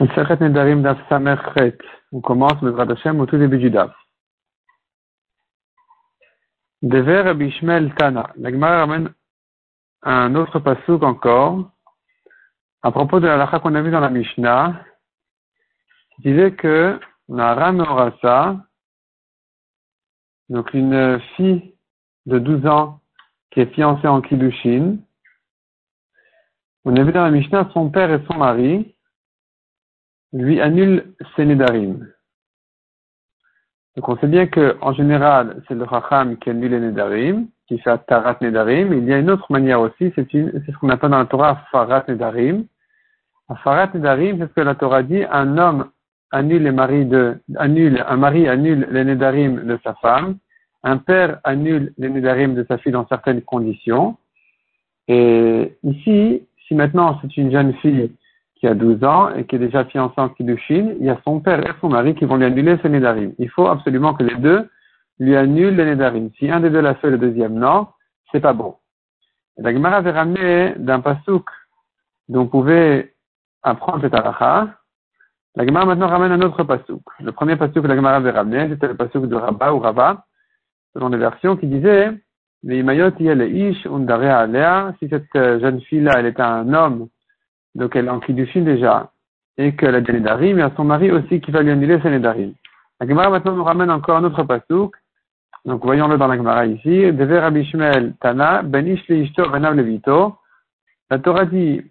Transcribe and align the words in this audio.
On 0.00 0.06
commence 2.20 2.62
le 2.62 2.78
Hashem 2.78 3.20
au 3.20 3.26
tout 3.26 3.36
début 3.36 3.58
du 3.58 3.68
DAF. 3.70 3.90
Dever 6.82 7.22
Rabbi 7.22 7.52
Tana. 7.96 8.30
La 8.36 8.52
Gemara 8.52 8.78
ramène 8.78 9.12
un 10.02 10.36
autre 10.36 10.60
pasouk 10.60 11.02
encore 11.02 11.72
à 12.82 12.92
propos 12.92 13.18
de 13.18 13.26
la 13.26 13.36
lacha 13.36 13.58
qu'on 13.58 13.74
a 13.74 13.82
vu 13.82 13.90
dans 13.90 13.98
la 13.98 14.10
Mishnah. 14.10 14.84
qui 16.14 16.22
disait 16.22 16.52
que 16.52 17.00
Naram 17.28 17.80
Orasa, 17.80 18.56
donc 20.48 20.72
une 20.74 21.20
fille 21.34 21.74
de 22.26 22.38
12 22.38 22.66
ans 22.66 23.00
qui 23.50 23.60
est 23.60 23.74
fiancée 23.74 24.06
en 24.06 24.20
Kiddushin, 24.20 24.98
on 26.84 26.94
a 26.94 27.02
vu 27.02 27.10
dans 27.10 27.24
la 27.24 27.32
Mishnah 27.32 27.68
son 27.72 27.90
père 27.90 28.12
et 28.12 28.24
son 28.30 28.38
mari 28.38 28.94
lui 30.32 30.60
annule 30.60 31.14
ses 31.36 31.44
nedarim. 31.44 32.06
Donc 33.96 34.08
on 34.08 34.16
sait 34.18 34.26
bien 34.26 34.46
que 34.46 34.76
en 34.80 34.92
général, 34.92 35.62
c'est 35.66 35.74
le 35.74 35.84
Racham 35.84 36.36
qui 36.38 36.50
annule 36.50 36.70
les 36.70 36.80
nedarim, 36.80 37.48
qui 37.66 37.78
fait 37.78 37.98
tarat 38.06 38.36
nedarim. 38.40 38.92
Il 38.92 39.04
y 39.04 39.12
a 39.12 39.18
une 39.18 39.30
autre 39.30 39.50
manière 39.50 39.80
aussi, 39.80 40.12
c'est 40.14 40.26
ce 40.30 40.78
qu'on 40.78 40.88
appelle 40.88 41.10
dans 41.10 41.18
la 41.18 41.26
Torah 41.26 41.62
farat 41.72 42.04
nedarim. 42.08 42.64
Farat 43.64 43.90
nedarim, 43.94 44.38
c'est 44.38 44.48
ce 44.48 44.54
que 44.54 44.60
la 44.60 44.74
Torah 44.74 45.02
dit, 45.02 45.24
un 45.30 45.56
homme 45.58 45.90
annule 46.30 46.62
les 46.62 46.72
maris 46.72 47.06
de, 47.06 47.38
annule, 47.56 48.04
un 48.06 48.16
mari 48.16 48.48
annule 48.48 48.86
les 48.90 49.04
nedarim 49.04 49.64
de 49.64 49.78
sa 49.82 49.94
femme, 49.94 50.36
un 50.82 50.98
père 50.98 51.40
annule 51.44 51.92
les 51.98 52.10
nedarim 52.10 52.54
de 52.54 52.64
sa 52.68 52.78
fille 52.78 52.92
dans 52.92 53.06
certaines 53.08 53.42
conditions. 53.42 54.16
Et 55.08 55.76
ici, 55.82 56.42
si 56.66 56.74
maintenant 56.74 57.18
c'est 57.22 57.36
une 57.36 57.50
jeune 57.50 57.72
fille 57.74 58.12
qui 58.58 58.66
a 58.66 58.74
12 58.74 59.04
ans 59.04 59.30
et 59.34 59.44
qui 59.44 59.56
est 59.56 59.60
déjà 59.60 59.84
fiancée 59.84 60.20
en 60.20 60.28
Kiddushin, 60.28 60.94
il 60.98 61.06
y 61.06 61.10
a 61.10 61.18
son 61.24 61.40
père 61.40 61.60
et 61.60 61.72
son 61.80 61.88
mari 61.88 62.14
qui 62.14 62.24
vont 62.24 62.36
lui 62.36 62.44
annuler 62.44 62.76
ses 62.82 62.88
Nédarim. 62.88 63.32
Il 63.38 63.48
faut 63.50 63.66
absolument 63.66 64.14
que 64.14 64.24
les 64.24 64.34
deux 64.36 64.68
lui 65.20 65.36
annulent 65.36 65.76
les 65.76 65.84
Nédarim. 65.84 66.30
Si 66.38 66.50
un 66.50 66.60
des 66.60 66.70
deux 66.70 66.80
l'a 66.80 66.94
fait, 66.96 67.10
le 67.10 67.18
deuxième 67.18 67.54
non, 67.54 67.88
c'est 68.32 68.40
pas 68.40 68.52
bon. 68.52 68.76
Et 69.56 69.62
la 69.62 69.72
Gemara 69.72 69.96
avait 69.96 70.10
ramené 70.10 70.74
d'un 70.76 71.00
pasouk 71.00 71.48
dont 72.28 72.42
on 72.42 72.46
pouvait 72.46 73.14
apprendre 73.62 74.02
cette 74.02 74.14
aracha. 74.14 74.68
La 75.54 75.64
Gemara 75.64 75.86
maintenant 75.86 76.08
ramène 76.08 76.32
un 76.32 76.42
autre 76.42 76.64
pasouk. 76.64 77.02
Le 77.20 77.32
premier 77.32 77.56
pasouk 77.56 77.82
que 77.82 77.88
la 77.88 77.96
Gemara 77.96 78.16
avait 78.16 78.30
ramené, 78.30 78.68
c'était 78.68 78.88
le 78.88 78.96
pasouk 78.96 79.26
de 79.26 79.36
Rabba 79.36 79.72
ou 79.72 79.78
Rabba, 79.78 80.24
selon 80.94 81.08
les 81.08 81.18
versions, 81.18 81.56
qui 81.56 81.66
disait, 81.66 82.12
si 82.64 82.82
cette 85.08 85.32
jeune 85.34 85.80
fille-là, 85.82 86.14
elle 86.18 86.26
est 86.26 86.40
un 86.40 86.74
homme 86.74 87.08
donc 87.74 87.96
elle 87.96 88.06
est 88.06 88.10
en 88.10 88.20
Kiddushin 88.20 88.62
déjà, 88.62 89.10
et 89.56 89.74
qu'elle 89.76 89.94
a 89.94 90.00
des 90.00 90.12
Nedarim, 90.12 90.58
et 90.58 90.62
à 90.62 90.72
son 90.76 90.84
mari 90.84 91.10
aussi 91.10 91.40
qui 91.40 91.50
va 91.50 91.62
lui 91.62 91.70
annuler 91.70 92.00
ses 92.02 92.10
Nedarim. 92.10 92.54
La 93.00 93.06
Gemara 93.06 93.30
maintenant 93.30 93.52
nous 93.52 93.64
ramène 93.64 93.90
encore 93.90 94.16
un 94.16 94.24
autre 94.24 94.42
pasouk. 94.42 94.96
Donc 95.64 95.84
voyons-le 95.84 96.18
dans 96.18 96.26
la 96.26 96.36
Gemara 96.36 96.66
ici. 96.66 97.12
Dever 97.12 97.40
Rabbi 97.40 97.70
Tana, 98.20 98.62
Benish 98.62 99.06
Leishto, 99.08 99.48
Benav 99.48 99.74
Levito. 99.74 100.36
La 101.10 101.18
Torah 101.18 101.46
dit, 101.46 101.82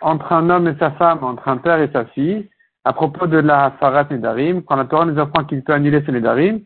entre 0.00 0.32
un 0.32 0.50
homme 0.50 0.68
et 0.68 0.76
sa 0.78 0.90
femme, 0.92 1.22
entre 1.22 1.48
un 1.48 1.58
père 1.58 1.80
et 1.80 1.90
sa 1.92 2.04
fille, 2.06 2.48
à 2.84 2.92
propos 2.92 3.26
de 3.26 3.38
la 3.38 3.72
Farat 3.78 4.06
Nedarim, 4.10 4.62
quand 4.62 4.76
la 4.76 4.86
Torah 4.86 5.04
nous 5.04 5.18
apprend 5.18 5.44
qu'il 5.44 5.62
peut 5.62 5.74
annuler 5.74 6.02
ses 6.04 6.12
Nedarim, 6.12 6.60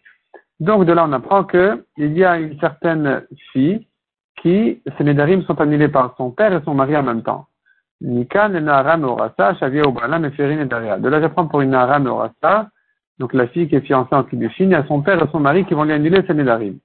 donc 0.61 0.86
de 0.86 0.92
là 0.92 1.05
on 1.06 1.12
apprend 1.12 1.45
qu'il 1.45 1.83
y 1.97 2.25
a 2.25 2.39
une 2.39 2.58
certaine 2.61 3.25
fille 3.52 3.86
qui, 4.41 4.83
ses 4.97 5.05
Nedarim 5.05 5.42
sont 5.42 5.61
annulés 5.61 5.89
par 5.89 6.14
son 6.17 6.30
père 6.30 6.52
et 6.52 6.62
son 6.64 6.75
mari 6.75 6.97
en 6.97 7.02
même 7.02 7.22
temps. 7.22 7.47
De 8.05 8.20
là, 11.08 11.20
j'apprends 11.22 11.47
pour 11.47 11.62
une 11.62 11.70
Nahara 11.70 11.98
Meorasa, 11.98 12.69
donc 13.19 13.33
la 13.33 13.46
fille 13.48 13.66
qui 13.66 13.77
est 13.77 13.80
fiancée 13.80 14.14
en 14.14 14.24
Kiddushin, 14.24 14.64
il 14.64 14.70
y 14.72 14.74
a 14.74 14.84
son 14.86 15.00
père 15.00 15.22
et 15.22 15.28
son 15.33 15.41
mari 15.41 15.64
qui 15.64 15.72
vont 15.72 15.84
lui 15.84 15.94
annuler 15.94 16.22
ses 16.27 16.34
Nedarim. 16.34 16.78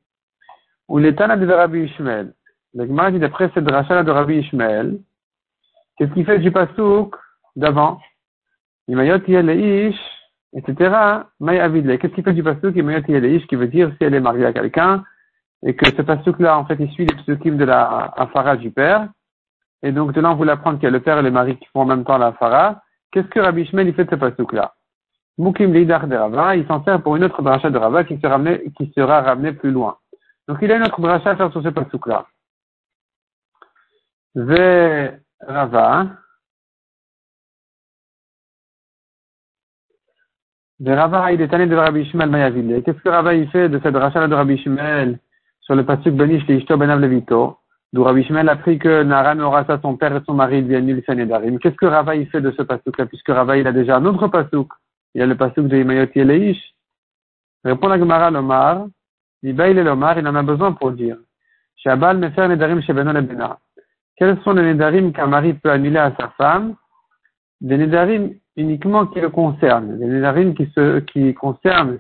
Ou 0.88 0.98
l'état 0.98 1.36
de 1.36 1.52
Rabbi 1.52 1.80
Ishmael. 1.82 2.32
Le 2.74 3.12
dit 3.12 3.20
d'après 3.20 3.52
cette 3.54 3.70
rachat 3.70 4.02
de 4.04 4.12
Rabbi 4.12 4.38
Ishmael, 4.38 5.00
qu'est-ce 5.98 6.14
qu'il 6.14 6.26
fait 6.26 6.40
du 6.40 6.52
pasouk 6.52 7.16
d'avant? 7.58 8.00
Imayot 8.88 9.18
Ish, 9.28 10.00
etc. 10.54 10.74
Qu'est-ce 11.42 12.14
qu'il 12.14 12.24
fait 12.24 12.34
du 12.34 12.44
pasouk 12.44 12.78
Imayot 12.78 13.02
Ish, 13.08 13.46
qui 13.48 13.56
veut 13.58 13.68
dire 13.68 13.92
si 13.98 14.06
elle 14.06 14.14
est 14.14 14.22
mariée 14.22 14.46
à 14.46 14.54
quelqu'un, 14.54 15.04
et 15.64 15.76
que 15.76 15.86
ce 15.86 16.02
pasouk-là, 16.02 16.58
en 16.58 16.64
fait, 16.66 16.78
il 16.80 16.90
suit 16.92 17.06
les 17.06 17.16
psukim 17.16 17.58
de 17.58 17.66
la 17.66 18.14
Afara 18.16 18.56
du 18.56 18.72
père, 18.72 19.10
et 19.82 19.92
donc, 19.92 20.12
de 20.14 20.22
là, 20.22 20.32
on 20.32 20.36
voulait 20.36 20.52
apprendre 20.52 20.78
qu'il 20.78 20.86
y 20.86 20.88
a 20.88 20.92
le 20.92 21.00
père 21.00 21.18
et 21.18 21.22
le 21.22 21.32
mari 21.32 21.58
qui 21.58 21.66
font 21.68 21.82
en 21.82 21.86
même 21.86 22.04
temps 22.04 22.18
la 22.18 22.34
fara. 22.34 22.82
Qu'est-ce 23.12 23.28
que 23.28 23.40
Rabbi 23.40 23.66
Shmuel, 23.66 23.88
il 23.88 23.94
fait 23.94 24.06
de 24.06 24.10
ce 24.10 24.16
pasouk-là? 24.16 24.74
Mukim 25.38 25.72
Leidar 25.72 26.06
de 26.08 26.16
Rava, 26.16 26.56
il 26.58 26.68
s'en 26.68 26.84
sert 26.84 27.02
pour 27.02 27.16
une 27.16 27.24
autre 27.24 27.42
bracha 27.42 27.70
de 27.70 27.78
Rava 27.78 28.04
qui, 28.04 28.20
sera 28.20 29.22
ramenée, 29.22 29.54
plus 29.54 29.72
loin. 29.72 29.98
Donc, 30.48 30.58
il 30.62 30.72
a 30.72 30.76
une 30.76 30.84
autre 30.84 31.00
bracha 31.00 31.32
à 31.32 31.36
faire 31.38 31.52
sur 31.52 31.64
ce 31.64 31.70
pasouk-là. 31.70 32.28
Ve 34.36 35.18
Rava. 35.40 36.08
Ve 40.82 40.90
Rava, 40.90 41.32
il 41.32 41.42
est 41.42 41.54
allé 41.54 41.68
de 41.68 41.76
Rabbi 41.76 42.04
Shmuel 42.10 42.30
Mayaville. 42.30 42.84
Qu'est-ce 42.84 43.00
que 43.00 43.10
Rava, 43.10 43.34
il 43.34 43.50
fait 43.50 43.70
de 43.70 43.80
cette 43.80 43.94
bracha 43.94 44.28
de 44.28 44.36
Rabbi 44.36 44.58
Shmuel 44.58 45.20
sur 45.62 45.76
le 45.76 45.86
pasuk 45.86 46.14
Benish 46.16 46.46
Leishto 46.48 46.76
Benav 46.76 47.00
Levito? 47.00 47.59
D'où 47.92 48.04
Rabbi 48.04 48.24
Shmuel 48.24 48.50
a 48.50 48.52
appris 48.52 48.78
que 48.78 49.02
Naran 49.02 49.40
Orasa, 49.40 49.80
son 49.82 49.98
père 49.98 50.16
et 50.16 50.22
son 50.26 50.36
mari, 50.36 50.62
lui 50.62 50.76
annulent 50.76 51.04
Sanedarim. 51.06 51.58
Qu'est-ce 51.58 51.76
que 51.76 51.88
Rava 51.88 52.14
fait 52.26 52.42
de 52.42 52.52
ce 52.52 52.62
pasouk-là, 52.62 53.08
puisque 53.08 53.30
Rava 53.30 53.58
il 53.58 53.66
a 53.66 53.72
déjà 53.72 53.98
un 53.98 54.06
autre 54.06 54.28
pasouk? 54.28 54.72
Il 55.16 55.20
y 55.20 55.24
a 55.24 55.26
le 55.26 55.36
pasouk 55.36 55.68
de 55.68 55.78
Imayot 55.78 56.08
Yeleish. 56.14 56.62
Répond 57.64 57.88
la 57.88 57.98
Gemara 57.98 58.30
Lomar. 58.30 58.86
Il 59.42 59.60
il 59.60 59.84
Lomar, 59.84 60.20
il 60.20 60.28
en 60.28 60.36
a 60.36 60.44
besoin 60.44 60.74
pour 60.74 60.92
dire. 60.92 61.18
Shabal 61.78 62.20
Mefer 62.20 62.48
Nedarim 62.48 62.82
Shebenon 62.82 63.16
Ebena. 63.16 63.58
Quels 64.18 64.40
sont 64.44 64.54
les 64.54 64.62
Nedarim 64.62 65.12
qu'un 65.12 65.28
mari 65.28 65.54
peut 65.54 65.72
annuler 65.72 65.98
à 65.98 66.14
sa 66.20 66.30
femme? 66.38 66.76
Des 67.60 67.78
Nedarim 67.78 68.36
uniquement 68.56 69.08
qui 69.08 69.20
le 69.20 69.30
concernent. 69.30 69.98
Des 69.98 70.06
Nedarim 70.06 70.54
qui 70.54 70.68
se, 70.76 71.00
qui 71.00 71.34
concernent 71.34 72.00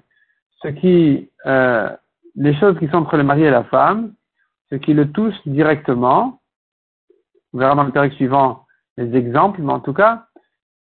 ce 0.61 0.67
qui, 0.67 1.29
euh, 1.47 1.89
les 2.35 2.53
choses 2.55 2.77
qui 2.77 2.87
sont 2.89 2.97
entre 2.97 3.17
le 3.17 3.23
mari 3.23 3.43
et 3.43 3.49
la 3.49 3.63
femme 3.63 4.13
ce 4.71 4.77
qui 4.77 4.93
le 4.93 5.11
touche 5.11 5.35
directement. 5.45 6.39
On 7.53 7.59
verra 7.59 7.75
dans 7.75 7.83
le 7.83 7.91
période 7.91 8.13
suivant 8.13 8.65
les 8.97 9.15
exemples, 9.15 9.61
mais 9.61 9.73
en 9.73 9.79
tout 9.79 9.93
cas, 9.93 10.27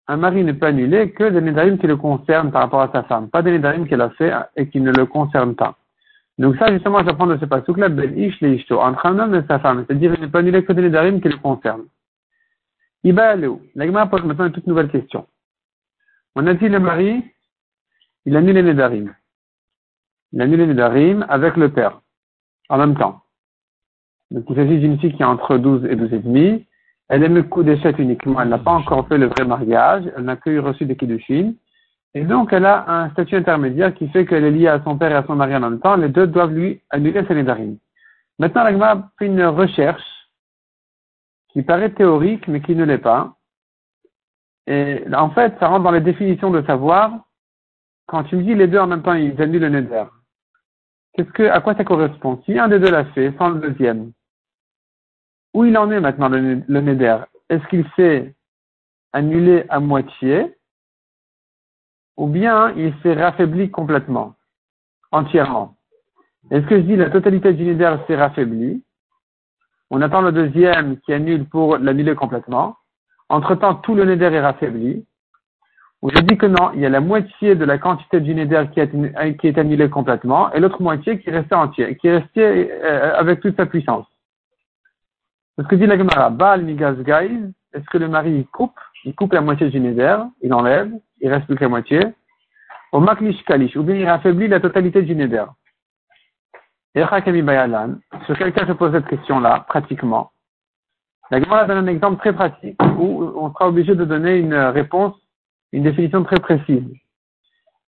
un 0.09 0.17
mari 0.17 0.45
ne 0.45 0.53
peut 0.53 0.67
annuler 0.67 1.13
que 1.13 1.25
des 1.25 1.41
nédarim 1.41 1.79
qui 1.79 1.87
le 1.87 1.97
concernent 1.97 2.51
par 2.51 2.63
rapport 2.63 2.83
à 2.83 2.91
sa 2.93 3.05
femme, 3.05 3.31
pas 3.31 3.43
des 3.43 3.53
nédarim 3.53 3.87
qu'elle 3.87 4.01
a 4.01 4.11
fait 4.11 4.33
et 4.57 4.69
qui 4.69 4.81
ne 4.81 4.93
le 4.93 5.07
concernent 5.07 5.55
pas. 5.55 5.77
Donc 6.39 6.57
ça, 6.57 6.73
justement, 6.73 7.05
j'apprends 7.05 7.27
de 7.27 7.37
ce 7.39 7.45
pasouk-là, 7.45 7.89
ben 7.89 8.19
ish 8.19 8.41
le 8.41 8.55
ishto, 8.55 8.81
entre 8.81 9.07
un 9.07 9.19
homme 9.19 9.35
et 9.35 9.43
sa 9.47 9.59
femme, 9.59 9.85
c'est-à-dire 9.87 10.15
il 10.15 10.21
ne 10.23 10.27
peut 10.27 10.39
annuler 10.39 10.65
que 10.65 10.73
des 10.73 10.83
nédarim 10.83 11.21
qui 11.21 11.29
le 11.29 11.37
concernent. 11.37 11.87
Iba. 13.05 13.37
L'agma 13.75 14.07
pose 14.07 14.25
maintenant 14.25 14.47
une 14.47 14.53
toute 14.53 14.67
nouvelle 14.67 14.91
question. 14.91 15.27
On 16.35 16.47
a 16.47 16.55
dit 16.55 16.69
le 16.69 16.79
mari, 16.79 17.25
il 18.25 18.37
annule 18.37 18.55
les 18.55 18.63
nédarim. 18.63 19.15
Il 20.33 20.41
annule 20.41 20.61
les 20.61 20.67
nédarim 20.69 21.27
avec 21.29 21.57
le 21.57 21.71
père, 21.71 22.01
en 22.69 22.79
même 22.79 22.97
temps. 22.97 23.23
Donc 24.33 24.45
il 24.49 24.57
s'agit 24.57 24.79
d'une 24.79 24.99
fille 24.99 25.15
qui 25.15 25.23
a 25.23 25.29
entre 25.29 25.59
12 25.59 25.85
et 25.85 25.95
12 25.95 26.13
et 26.15 26.19
demi. 26.19 26.67
Elle 27.09 27.23
aime 27.23 27.35
le 27.35 27.43
coup 27.43 27.63
d'échec 27.63 27.99
uniquement. 27.99 28.41
Elle 28.41 28.49
n'a 28.49 28.59
pas 28.59 28.73
encore 28.73 29.07
fait 29.07 29.19
le 29.19 29.27
vrai 29.27 29.45
mariage. 29.45 30.05
Elle 30.17 30.25
n'a 30.25 30.37
que 30.37 30.49
eu 30.49 30.59
reçu 30.59 30.87
des 30.87 30.97
Kiddushin. 30.97 31.53
Et 32.15 32.25
donc, 32.25 32.53
elle 32.53 32.65
a 32.65 32.91
un 32.91 33.11
statut 33.11 33.37
intermédiaire 33.37 33.95
qui 33.95 34.09
fait 34.09 34.25
qu'elle 34.25 34.45
est 34.45 34.51
liée 34.51 34.69
à 34.69 34.83
son 34.83 34.97
père 34.97 35.13
et 35.13 35.15
à 35.15 35.25
son 35.25 35.37
mari 35.37 35.55
en 35.55 35.61
même 35.61 35.81
temps. 35.81 35.97
Les 35.97 36.09
deux 36.09 36.27
doivent 36.27 36.53
lui 36.53 36.81
annuler 36.91 37.25
ses 37.27 37.35
nédarim. 37.35 37.77
Maintenant, 38.39 38.65
l'agma 38.65 39.11
fait 39.19 39.27
une 39.27 39.45
recherche 39.45 40.03
qui 41.51 41.63
paraît 41.63 41.91
théorique, 41.91 42.49
mais 42.49 42.63
qui 42.63 42.75
ne 42.75 42.85
l'est 42.85 42.99
pas. 42.99 43.37
Et 44.67 45.05
en 45.15 45.31
fait, 45.31 45.55
ça 45.61 45.69
rentre 45.69 45.85
dans 45.85 45.91
les 45.91 46.01
définitions 46.01 46.51
de 46.51 46.63
savoir. 46.63 47.13
Quand 48.07 48.25
tu 48.25 48.37
me 48.37 48.43
dis 48.43 48.55
les 48.55 48.67
deux 48.67 48.79
en 48.79 48.87
même 48.87 49.03
temps, 49.03 49.15
ils 49.15 49.41
annulent 49.41 49.61
le 49.61 49.69
neder. 49.69 50.05
Qu'est-ce 51.15 51.31
que, 51.31 51.43
à 51.43 51.61
quoi 51.61 51.75
ça 51.75 51.85
correspond? 51.85 52.41
Si 52.47 52.59
un 52.59 52.69
des 52.69 52.79
deux 52.79 52.91
l'a 52.91 53.05
fait, 53.07 53.35
sans 53.37 53.51
le 53.51 53.61
deuxième, 53.61 54.13
où 55.55 55.65
il 55.65 55.77
en 55.77 55.91
est 55.91 56.01
maintenant 56.01 56.29
le, 56.29 56.63
le 56.67 56.81
Neder? 56.81 57.19
Est-ce 57.49 57.67
qu'il 57.69 57.85
s'est 57.97 58.35
annulé 59.13 59.65
à 59.69 59.81
moitié? 59.81 60.55
Ou 62.17 62.27
bien 62.27 62.73
il 62.77 62.95
s'est 63.03 63.15
raffaibli 63.15 63.71
complètement, 63.71 64.35
entièrement? 65.11 65.77
Est-ce 66.51 66.67
que 66.67 66.77
je 66.77 66.83
dis 66.83 66.97
la 66.97 67.11
totalité 67.11 67.53
du 67.53 67.65
Neder 67.65 67.97
s'est 68.07 68.17
raffaiblie 68.17 68.83
On 69.91 70.03
attend 70.03 70.21
le 70.21 70.33
deuxième 70.33 70.99
qui 71.01 71.13
annule 71.13 71.47
pour 71.47 71.79
l'annuler 71.79 72.15
complètement. 72.15 72.77
Entre-temps, 73.29 73.77
tout 73.77 73.95
le 73.95 74.05
Neder 74.05 74.27
est 74.27 74.41
raffaibli. 74.41 75.07
Ou 76.03 76.11
je 76.11 76.19
dis 76.21 76.37
que 76.37 76.47
non, 76.47 76.73
il 76.75 76.81
y 76.81 76.87
a 76.87 76.89
la 76.89 77.01
moitié 77.01 77.55
de 77.55 77.65
la 77.65 77.79
quantité 77.79 78.21
du 78.21 78.35
Neder 78.35 78.65
qui 78.73 78.81
est, 78.81 79.59
annulée 79.59 79.89
complètement 79.89 80.53
et 80.53 80.59
l'autre 80.59 80.83
moitié 80.83 81.21
qui 81.21 81.31
est 81.31 81.33
restée 81.33 81.55
entière, 81.55 81.97
qui 81.97 82.09
est 82.09 82.19
restée 82.19 82.73
euh, 82.73 83.17
avec 83.17 83.41
toute 83.41 83.57
sa 83.57 83.67
puissance. 83.67 84.07
Ce 85.59 85.63
que 85.65 85.75
dit 85.77 85.87
la 85.87 85.99
Gemara, 85.99 86.57
Migaz 86.59 86.97
est-ce 87.75 87.85
que 87.87 87.99
le 87.99 88.09
mari 88.09 88.47
coupe 88.53 88.79
il 89.05 89.15
coupe 89.15 89.33
la 89.33 89.41
moitié 89.41 89.69
du 89.69 89.81
neder, 89.81 90.19
il 90.43 90.55
enlève, 90.55 90.93
il 91.21 91.33
reste 91.33 91.47
plus 91.47 91.57
que 91.57 91.65
la 91.65 91.69
moitié. 91.69 92.01
Au 92.93 93.01
maklish 93.01 93.43
kalish, 93.45 93.75
ou 93.77 93.83
bien 93.83 93.97
il 93.97 94.07
affaiblit 94.07 94.49
la 94.49 94.61
totalité 94.61 95.03
du 95.03 95.15
neder. 95.17 95.47
Bayalan, 96.95 97.97
sur 98.27 98.37
quelqu'un 98.37 98.67
se 98.67 98.73
pose 98.73 98.93
cette 98.93 99.07
question-là, 99.07 99.65
pratiquement? 99.67 100.31
La 101.31 101.41
Gemara 101.41 101.65
donne 101.65 101.89
un 101.89 101.91
exemple 101.91 102.19
très 102.19 102.35
pratique 102.35 102.77
où 102.99 103.25
on 103.35 103.51
sera 103.53 103.69
obligé 103.69 103.95
de 103.95 104.05
donner 104.05 104.37
une 104.37 104.55
réponse, 104.55 105.15
une 105.73 105.85
définition 105.85 106.23
très 106.23 106.39
précise. 106.39 106.85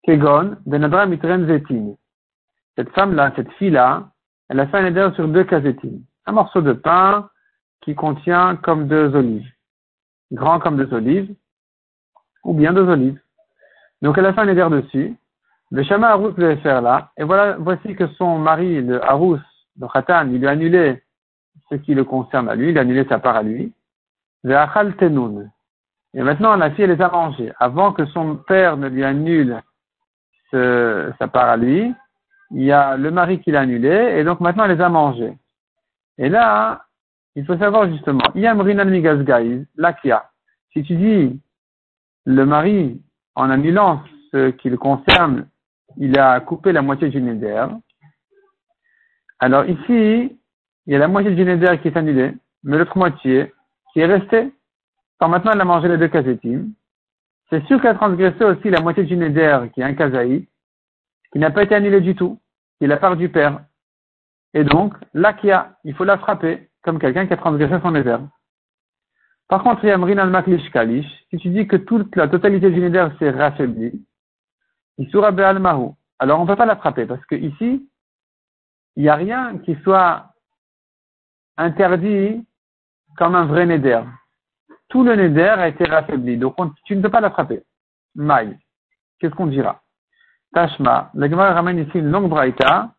Kegon, 0.04 0.56
Benadra 0.66 1.06
Mitren 1.06 1.46
Zetin. 1.46 1.96
Cette 2.78 2.90
femme-là, 2.92 3.34
cette 3.36 3.52
fille-là, 3.54 4.10
elle 4.50 4.60
a 4.62 4.68
fait 4.68 4.78
un 4.78 4.90
neder 4.90 5.10
sur 5.16 5.28
deux 5.28 5.44
kazetines. 5.44 6.04
Un 6.26 6.32
morceau 6.32 6.62
de 6.62 6.72
pain 6.72 7.30
qui 7.84 7.96
contient 7.96 8.56
comme 8.58 8.88
deux 8.88 9.16
olives. 9.16 9.48
Grand 10.32 10.60
comme 10.60 10.78
deux 10.78 10.94
olives, 10.94 11.34
ou 12.44 12.54
bien 12.54 12.74
deux 12.74 12.88
olives. 12.88 13.20
Donc 14.02 14.18
elle 14.18 14.26
a 14.26 14.34
fait 14.34 14.42
un 14.42 14.46
neder 14.46 14.68
dessus. 14.70 15.16
Le 15.72 15.84
Shama 15.84 16.10
Harous 16.10 16.32
devait 16.32 16.58
faire 16.58 16.82
là. 16.82 17.12
Et 17.18 17.24
voilà, 17.24 17.58
voici 17.58 17.96
que 17.96 18.08
son 18.18 18.38
mari, 18.38 18.82
le 18.82 19.04
Harous, 19.04 19.40
le 19.80 19.88
Khatan, 19.88 20.30
il 20.30 20.40
lui 20.40 20.48
a 20.48 20.52
annulé 20.52 21.04
ce 21.70 21.76
qui 21.76 21.94
le 21.94 22.04
concerne 22.04 22.50
à 22.50 22.56
lui, 22.56 22.70
il 22.70 22.78
a 22.78 22.82
annulé 22.82 23.06
sa 23.06 23.20
part 23.20 23.38
à 23.38 23.44
lui. 23.44 23.74
Et 24.46 26.22
maintenant, 26.22 26.56
la 26.56 26.72
fille, 26.72 26.84
elle 26.84 26.92
les 26.92 27.02
a 27.02 27.10
mangés. 27.10 27.52
Avant 27.60 27.94
que 27.94 28.06
son 28.08 28.36
père 28.36 28.78
ne 28.78 28.88
lui 28.88 29.04
annule 29.04 29.62
sa 30.52 31.28
part 31.32 31.50
à 31.50 31.58
lui, 31.58 31.94
il 32.52 32.64
y 32.64 32.72
a 32.72 32.98
le 32.98 33.10
mari 33.10 33.40
qui 33.40 33.52
l'a 33.52 33.62
annulé, 33.62 34.18
et 34.18 34.24
donc 34.24 34.40
maintenant, 34.42 34.66
elle 34.66 34.76
les 34.78 34.84
a 34.84 34.90
mangés. 34.90 35.36
Et 36.20 36.30
là, 36.30 36.86
il 37.36 37.46
faut 37.46 37.58
savoir 37.58 37.90
justement, 37.90 38.24
lakia. 39.76 40.30
Si 40.72 40.84
tu 40.84 40.96
dis, 40.96 41.40
le 42.26 42.46
mari, 42.46 43.02
en 43.36 43.50
annulant 43.50 44.04
ce 44.32 44.52
qui 44.52 44.70
le 44.70 44.78
concerne, 44.78 45.48
il 45.98 46.18
a 46.18 46.40
coupé 46.40 46.72
la 46.72 46.82
moitié 46.82 47.10
du 47.10 47.22
neder. 47.22 47.66
Alors 49.40 49.66
ici, 49.66 50.38
il 50.86 50.94
y 50.94 50.96
a 50.96 51.00
la 51.00 51.08
moitié 51.08 51.32
du 51.32 51.44
neder 51.44 51.80
qui 51.82 51.88
est 51.88 51.98
annulée, 51.98 52.34
mais 52.64 52.78
l'autre 52.78 52.98
moitié 52.98 53.54
qui 53.92 54.00
est 54.00 54.06
restée. 54.06 54.52
Quand 55.20 55.30
maintenant 55.30 55.52
elle 55.54 55.62
a 55.62 55.66
mangé 55.66 55.88
les 55.88 55.98
deux 55.98 56.08
kazetim, 56.08 56.72
c'est 57.50 57.66
sûr 57.68 57.82
qu'elle 57.82 57.92
a 57.92 57.96
transgressé 57.96 58.44
aussi 58.44 58.70
la 58.70 58.82
moitié 58.82 59.04
du 59.04 59.16
neder 59.16 59.60
qui 59.74 59.82
est 59.82 59.84
un 59.84 59.94
kazaï, 59.94 60.48
qui 61.32 61.40
n'a 61.40 61.52
pas 61.52 61.64
été 61.64 61.76
annulé 61.76 62.02
du 62.02 62.16
tout, 62.16 62.40
qui 62.78 62.86
est 62.86 62.88
la 62.88 62.98
part 62.98 63.16
du 63.16 63.30
père. 63.30 63.64
Et 64.54 64.64
donc, 64.64 64.94
là 65.14 65.36
a, 65.52 65.78
il 65.84 65.94
faut 65.96 66.04
la 66.04 66.18
frapper, 66.18 66.70
comme 66.84 67.00
quelqu'un 67.00 67.26
qui 67.26 67.34
a 67.34 67.38
transgressé 67.38 67.82
son 67.82 67.92
neder. 67.92 68.18
Par 69.48 69.64
contre, 69.64 69.86
Yamrin 69.86 70.18
al-Maklish 70.18 70.70
Kalish, 70.72 71.08
si 71.30 71.38
tu 71.38 71.50
dis 71.50 71.68
que 71.68 71.76
toute 71.76 72.16
la 72.16 72.28
totalité 72.28 72.70
du 72.70 72.80
neder 72.80 73.08
s'est 73.20 73.32
raffaiblie, 73.32 74.06
Isura 74.98 75.32
Be'al 75.32 75.62
Alors 76.20 76.40
on 76.40 76.44
ne 76.44 76.48
peut 76.48 76.56
pas 76.56 76.66
la 76.66 76.76
frapper 76.76 77.06
parce 77.06 77.26
que 77.26 77.36
ici, 77.36 77.90
il 78.96 79.04
n'y 79.04 79.10
a 79.10 79.16
rien 79.16 79.58
qui 79.60 79.76
soit 79.84 80.30
interdit 81.58 82.46
comme 83.18 83.36
un 83.36 83.46
vrai 83.46 83.66
neder. 83.66 84.02
Tout 84.90 85.04
le 85.04 85.16
neder 85.16 85.56
a 85.58 85.68
été 85.68 85.86
raffaibli, 85.86 86.38
donc 86.38 86.56
tu 86.86 86.96
ne 86.96 87.02
peux 87.02 87.10
pas 87.10 87.22
la 87.22 87.32
frapper. 87.32 87.64
Maï. 88.16 88.58
Qu'est-ce 89.20 89.34
qu'on 89.34 89.48
dira? 89.48 89.82
Tashma, 90.54 91.10
la 91.16 91.30
Gemara 91.30 91.54
ramène 91.54 91.80
ici 91.80 91.98
une 91.98 92.12
longue 92.12 92.30
braïta, 92.30 92.92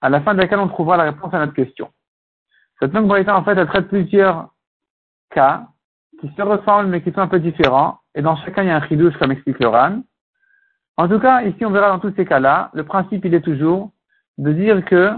à 0.00 0.08
la 0.08 0.20
fin 0.22 0.34
de 0.34 0.40
laquelle 0.40 0.58
on 0.58 0.68
trouvera 0.68 0.96
la 0.96 1.04
réponse 1.04 1.32
à 1.32 1.38
notre 1.38 1.54
question. 1.54 1.92
Cette 2.80 2.94
longue 2.94 3.08
braïta, 3.08 3.36
en 3.36 3.44
fait, 3.44 3.56
elle 3.56 3.66
traite 3.66 3.88
plusieurs 3.88 4.48
cas 5.30 5.68
qui 6.20 6.28
se 6.34 6.42
ressemblent 6.42 6.88
mais 6.88 7.02
qui 7.02 7.12
sont 7.12 7.20
un 7.20 7.28
peu 7.28 7.40
différents, 7.40 8.00
et 8.14 8.22
dans 8.22 8.36
chacun 8.36 8.62
il 8.62 8.68
y 8.68 8.70
a 8.70 8.76
un 8.76 8.86
chidouche, 8.86 9.16
comme 9.18 9.32
explique 9.32 9.58
le 9.60 9.68
Ran. 9.68 10.02
En 10.96 11.08
tout 11.08 11.18
cas, 11.18 11.42
ici, 11.42 11.64
on 11.64 11.70
verra 11.70 11.88
dans 11.90 11.98
tous 11.98 12.14
ces 12.16 12.26
cas-là, 12.26 12.70
le 12.74 12.84
principe, 12.84 13.24
il 13.24 13.34
est 13.34 13.40
toujours 13.40 13.92
de 14.38 14.52
dire 14.52 14.84
que 14.84 15.12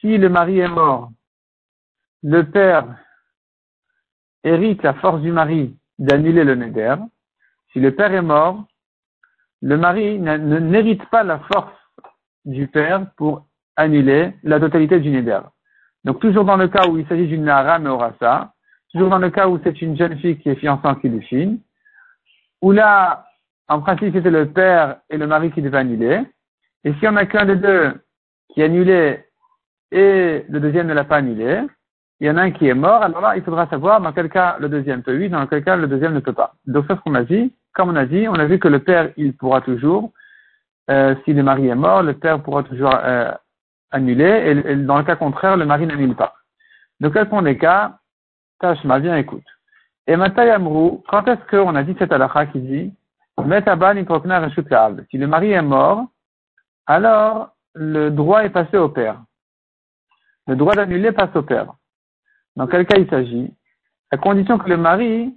si 0.00 0.18
le 0.18 0.28
mari 0.28 0.58
est 0.58 0.68
mort, 0.68 1.10
le 2.22 2.42
père 2.42 2.86
hérite 4.44 4.82
la 4.82 4.94
force 4.94 5.20
du 5.20 5.32
mari 5.32 5.76
d'annuler 5.98 6.44
le 6.44 6.54
neder. 6.54 6.96
Si 7.72 7.80
le 7.80 7.94
père 7.94 8.12
est 8.12 8.22
mort, 8.22 8.64
le 9.62 9.76
mari 9.76 10.18
n'hérite 10.18 11.04
pas 11.10 11.22
la 11.22 11.38
force 11.40 11.72
du 12.44 12.66
père 12.68 13.10
pour 13.16 13.46
annuler 13.76 14.34
la 14.42 14.60
totalité 14.60 15.00
du 15.00 15.10
neder. 15.10 15.40
Donc 16.04 16.20
toujours 16.20 16.44
dans 16.44 16.56
le 16.56 16.68
cas 16.68 16.86
où 16.86 16.98
il 16.98 17.06
s'agit 17.06 17.26
d'une 17.26 17.44
nara 17.44 17.78
meorasa, 17.78 18.52
toujours 18.92 19.08
dans 19.08 19.18
le 19.18 19.30
cas 19.30 19.48
où 19.48 19.58
c'est 19.64 19.80
une 19.82 19.96
jeune 19.96 20.18
fille 20.18 20.38
qui 20.38 20.48
est 20.50 20.54
fiancée 20.56 20.86
en 20.86 20.94
Kiddushin, 20.94 21.56
où 22.62 22.72
là, 22.72 23.26
en 23.68 23.80
principe, 23.80 24.14
c'était 24.14 24.30
le 24.30 24.50
père 24.50 24.98
et 25.10 25.16
le 25.16 25.26
mari 25.26 25.50
qui 25.50 25.62
devaient 25.62 25.78
annuler. 25.78 26.22
Et 26.84 26.92
si 26.94 27.08
on 27.08 27.16
a 27.16 27.24
qu'un 27.26 27.46
des 27.46 27.56
deux 27.56 27.94
qui 28.52 28.62
annulait 28.62 29.26
et 29.90 30.44
le 30.48 30.60
deuxième 30.60 30.86
ne 30.86 30.94
l'a 30.94 31.04
pas 31.04 31.16
annulé, 31.16 31.62
il 32.20 32.26
y 32.26 32.30
en 32.30 32.36
a 32.36 32.42
un 32.42 32.50
qui 32.52 32.68
est 32.68 32.74
mort, 32.74 33.02
alors 33.02 33.20
là, 33.20 33.36
il 33.36 33.42
faudra 33.42 33.66
savoir 33.68 34.00
dans 34.00 34.12
quel 34.12 34.28
cas 34.28 34.56
le 34.60 34.68
deuxième 34.68 35.02
peut, 35.02 35.16
oui, 35.16 35.28
dans 35.28 35.46
quel 35.46 35.64
cas 35.64 35.76
le 35.76 35.86
deuxième 35.86 36.14
ne 36.14 36.20
peut 36.20 36.32
pas. 36.32 36.54
Donc, 36.66 36.84
c'est 36.88 36.94
ce 36.94 37.00
qu'on 37.00 37.14
a 37.14 37.24
dit. 37.24 37.52
Comme 37.74 37.90
on 37.90 37.96
a 37.96 38.06
dit, 38.06 38.28
on 38.28 38.34
a 38.34 38.44
vu 38.44 38.58
que 38.58 38.68
le 38.68 38.78
père, 38.78 39.10
il 39.16 39.34
pourra 39.34 39.60
toujours, 39.60 40.12
euh, 40.90 41.14
si 41.24 41.32
le 41.32 41.42
mari 41.42 41.68
est 41.68 41.74
mort, 41.74 42.02
le 42.02 42.14
père 42.14 42.42
pourra 42.42 42.62
toujours 42.62 42.94
euh, 42.94 43.32
annuler, 43.94 44.62
et, 44.66 44.76
dans 44.76 44.98
le 44.98 45.04
cas 45.04 45.16
contraire, 45.16 45.56
le 45.56 45.64
mari 45.64 45.86
n'annule 45.86 46.16
pas. 46.16 46.34
Donc, 47.00 47.14
quels 47.14 47.28
sont 47.28 47.40
les 47.40 47.56
cas? 47.56 47.98
Tashma, 48.58 48.98
bien 48.98 49.16
écoute. 49.16 49.44
Et 50.06 50.14
Amrou, 50.14 51.02
quand 51.08 51.26
est-ce 51.28 51.44
qu'on 51.48 51.74
a 51.74 51.82
dit 51.82 51.96
cette 51.98 52.12
halakha 52.12 52.46
qui 52.46 52.60
dit 52.60 52.92
si 53.36 55.18
le 55.18 55.26
mari 55.26 55.50
est 55.50 55.62
mort, 55.62 56.06
alors 56.86 57.50
le 57.74 58.10
droit 58.10 58.44
est 58.44 58.50
passé 58.50 58.76
au 58.76 58.88
père. 58.88 59.24
Le 60.46 60.54
droit 60.54 60.74
d'annuler 60.74 61.10
passe 61.10 61.34
au 61.34 61.42
père. 61.42 61.74
Dans 62.54 62.68
quel 62.68 62.86
cas 62.86 62.98
il 62.98 63.08
s'agit? 63.08 63.52
À 64.12 64.18
condition 64.18 64.58
que 64.58 64.68
le 64.68 64.76
mari 64.76 65.36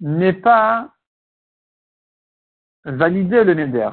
n'ait 0.00 0.32
pas 0.32 0.88
validé 2.84 3.44
le 3.44 3.52
neder. 3.52 3.90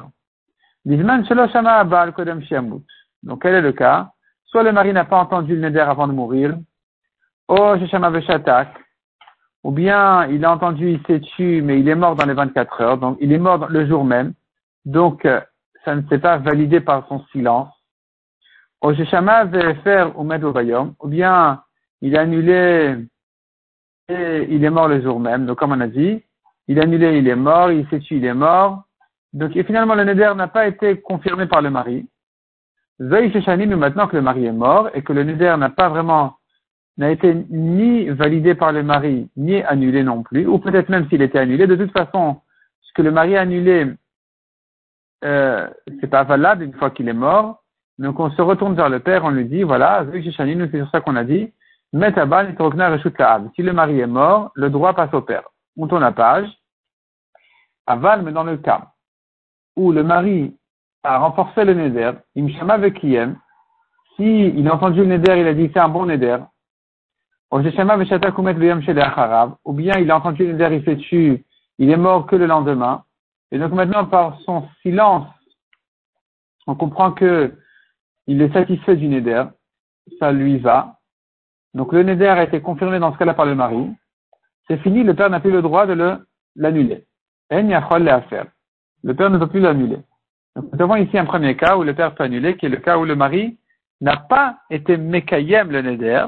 Donc 3.22 3.42
quel 3.42 3.54
est 3.54 3.60
le 3.60 3.72
cas? 3.72 4.12
Soit 4.46 4.62
le 4.62 4.72
mari 4.72 4.92
n'a 4.92 5.04
pas 5.04 5.18
entendu 5.18 5.54
le 5.54 5.60
neder 5.60 5.80
avant 5.80 6.08
de 6.08 6.12
mourir, 6.12 6.56
oh, 7.48 7.74
ou 9.64 9.70
bien 9.70 10.26
il 10.28 10.44
a 10.44 10.52
entendu, 10.52 10.92
il 10.92 11.06
s'est 11.06 11.20
tué, 11.20 11.60
mais 11.60 11.80
il 11.80 11.88
est 11.88 11.94
mort 11.94 12.14
dans 12.14 12.26
les 12.26 12.34
24 12.34 12.80
heures, 12.80 12.98
donc 12.98 13.18
il 13.20 13.32
est 13.32 13.38
mort 13.38 13.68
le 13.68 13.86
jour 13.86 14.04
même, 14.04 14.32
donc 14.84 15.24
euh, 15.24 15.40
ça 15.84 15.94
ne 15.94 16.02
s'est 16.08 16.18
pas 16.18 16.38
validé 16.38 16.80
par 16.80 17.06
son 17.08 17.24
silence. 17.32 17.68
Ou 18.82 18.94
faire 18.94 20.18
ou 20.18 20.24
bien 21.08 21.62
il 22.00 22.16
a 22.16 22.20
annulé 22.20 22.96
et 24.08 24.46
il 24.48 24.64
est 24.64 24.70
mort 24.70 24.88
le 24.88 25.02
jour 25.02 25.18
même, 25.18 25.46
donc 25.46 25.58
comme 25.58 25.72
on 25.72 25.80
a 25.80 25.88
dit, 25.88 26.22
il 26.68 26.78
a 26.78 26.84
annulé, 26.84 27.18
il 27.18 27.26
est 27.26 27.34
mort, 27.34 27.72
il 27.72 27.86
s'est 27.88 27.98
tué, 27.98 28.16
il 28.16 28.24
est 28.24 28.34
mort, 28.34 28.84
donc 29.32 29.56
et 29.56 29.64
finalement 29.64 29.96
le 29.96 30.04
neder 30.04 30.32
n'a 30.36 30.48
pas 30.48 30.68
été 30.68 31.00
confirmé 31.00 31.46
par 31.46 31.60
le 31.60 31.70
mari. 31.70 32.08
Mais 32.98 33.66
maintenant 33.76 34.08
que 34.08 34.16
le 34.16 34.22
mari 34.22 34.46
est 34.46 34.52
mort 34.52 34.90
et 34.94 35.02
que 35.02 35.12
le 35.12 35.24
neder 35.24 35.54
n'a 35.58 35.70
pas 35.70 35.88
vraiment 35.88 36.34
n'a 36.96 37.10
été 37.10 37.32
ni 37.48 38.08
validé 38.08 38.56
par 38.56 38.72
le 38.72 38.82
mari, 38.82 39.30
ni 39.36 39.62
annulé 39.62 40.02
non 40.02 40.24
plus, 40.24 40.46
ou 40.46 40.58
peut-être 40.58 40.88
même 40.88 41.08
s'il 41.08 41.22
était 41.22 41.38
annulé, 41.38 41.68
de 41.68 41.76
toute 41.76 41.92
façon, 41.92 42.40
ce 42.80 42.92
que 42.92 43.02
le 43.02 43.12
mari 43.12 43.36
a 43.36 43.42
annulé, 43.42 43.94
euh, 45.24 45.68
c'est 46.00 46.08
pas 46.08 46.24
valable 46.24 46.64
une 46.64 46.74
fois 46.74 46.90
qu'il 46.90 47.08
est 47.08 47.12
mort. 47.12 47.62
Donc 47.98 48.18
on 48.18 48.30
se 48.30 48.42
retourne 48.42 48.74
vers 48.74 48.88
le 48.88 48.98
père, 48.98 49.24
on 49.24 49.30
lui 49.30 49.44
dit, 49.44 49.62
voilà, 49.62 50.04
c'est 50.12 50.22
sur 50.22 50.90
ça 50.90 51.00
qu'on 51.00 51.14
a 51.14 51.22
dit, 51.22 51.52
si 51.92 51.98
le 53.62 53.72
mari 53.72 54.00
est 54.00 54.06
mort, 54.06 54.50
le 54.54 54.68
droit 54.68 54.92
passe 54.92 55.14
au 55.14 55.22
père. 55.22 55.48
On 55.76 55.86
tourne 55.86 56.02
la 56.02 56.12
page. 56.12 56.48
Aval, 57.86 58.22
mais 58.22 58.32
dans 58.32 58.44
le 58.44 58.56
cas 58.58 58.88
où 59.76 59.92
le 59.92 60.02
mari 60.02 60.54
a 61.02 61.18
renforcé 61.18 61.64
le 61.64 61.74
neder, 61.74 62.12
imshama 62.36 62.78
vekiem, 62.78 63.36
si 64.16 64.48
il 64.48 64.68
a 64.68 64.74
entendu 64.74 65.00
le 65.00 65.06
neder, 65.06 65.40
il 65.40 65.46
a 65.46 65.54
dit 65.54 65.70
c'est 65.72 65.80
un 65.80 65.88
bon 65.88 66.06
neder, 66.06 66.38
ou 67.50 67.60
bien 69.72 69.98
il 69.98 70.10
a 70.10 70.16
entendu 70.16 70.46
le 70.46 70.52
neder, 70.52 70.76
il 70.76 70.84
s'est 70.84 70.96
tué, 70.96 71.44
il 71.78 71.90
est 71.90 71.96
mort 71.96 72.26
que 72.26 72.36
le 72.36 72.46
lendemain. 72.46 73.04
Et 73.50 73.58
donc 73.58 73.72
maintenant, 73.72 74.04
par 74.04 74.38
son 74.40 74.68
silence, 74.82 75.26
on 76.66 76.74
comprend 76.74 77.12
que 77.12 77.54
il 78.26 78.42
est 78.42 78.52
satisfait 78.52 78.96
du 78.96 79.08
neder, 79.08 79.44
ça 80.18 80.32
lui 80.32 80.58
va. 80.58 80.98
Donc 81.72 81.92
le 81.92 82.02
neder 82.02 82.28
a 82.28 82.42
été 82.42 82.60
confirmé 82.60 82.98
dans 82.98 83.12
ce 83.12 83.18
cas-là 83.18 83.34
par 83.34 83.46
le 83.46 83.54
mari. 83.54 83.88
C'est 84.66 84.78
fini, 84.78 85.02
le 85.02 85.14
père 85.14 85.30
n'a 85.30 85.40
plus 85.40 85.50
le 85.50 85.62
droit 85.62 85.86
de 85.86 86.18
l'annuler. 86.56 87.06
Le 87.50 89.12
père 89.14 89.30
ne 89.30 89.38
peut 89.38 89.46
plus 89.46 89.60
l'annuler. 89.60 89.98
Nous 90.56 90.82
avons 90.82 90.96
ici 90.96 91.16
un 91.18 91.24
premier 91.24 91.56
cas 91.56 91.76
où 91.76 91.82
le 91.82 91.94
père 91.94 92.14
peut 92.14 92.24
annuler, 92.24 92.56
qui 92.56 92.66
est 92.66 92.70
le 92.70 92.78
cas 92.78 92.98
où 92.98 93.04
le 93.04 93.14
mari 93.14 93.58
n'a 94.00 94.16
pas 94.16 94.58
été 94.70 94.96
mekayem 94.96 95.70
le 95.70 95.82
neder, 95.82 96.26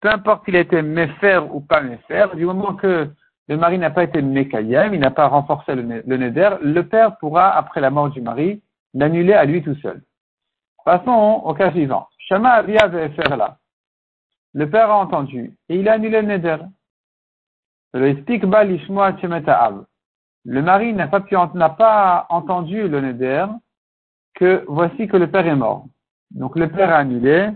peu 0.00 0.08
importe 0.08 0.44
qu'il 0.44 0.56
ait 0.56 0.62
été 0.62 0.82
méfer 0.82 1.42
ou 1.52 1.60
pas 1.60 1.80
méfer, 1.80 2.34
du 2.34 2.44
moment 2.46 2.74
que 2.74 3.10
le 3.50 3.56
mari 3.56 3.78
n'a 3.78 3.90
pas 3.90 4.04
été 4.04 4.22
Mekayem, 4.22 4.94
il 4.94 5.00
n'a 5.00 5.10
pas 5.10 5.26
renforcé 5.26 5.74
le, 5.74 5.82
Neder, 5.82 6.50
le 6.62 6.82
père 6.82 7.16
pourra, 7.16 7.50
après 7.50 7.80
la 7.80 7.90
mort 7.90 8.08
du 8.08 8.20
mari, 8.20 8.62
l'annuler 8.94 9.32
à 9.32 9.44
lui 9.44 9.60
tout 9.60 9.74
seul. 9.82 10.02
Passons 10.84 11.42
au 11.44 11.52
cas 11.54 11.72
suivant. 11.72 12.06
Shama. 12.16 12.62
Le 14.52 14.70
père 14.70 14.90
a 14.90 14.98
entendu 14.98 15.52
et 15.68 15.80
il 15.80 15.88
a 15.88 15.94
annulé 15.94 16.22
le 16.22 16.28
Neder. 16.28 16.58
Le 17.92 18.14
mari 20.46 20.92
n'a 20.92 21.08
pas, 21.08 22.26
entendu 22.28 22.88
le 22.88 23.00
Neder 23.00 23.46
que 24.34 24.64
voici 24.68 25.06
que 25.06 25.16
le 25.16 25.26
père 25.26 25.46
est 25.46 25.56
mort. 25.56 25.86
Donc 26.30 26.56
le 26.56 26.68
père 26.68 26.90
a 26.90 26.98
annulé 26.98 27.50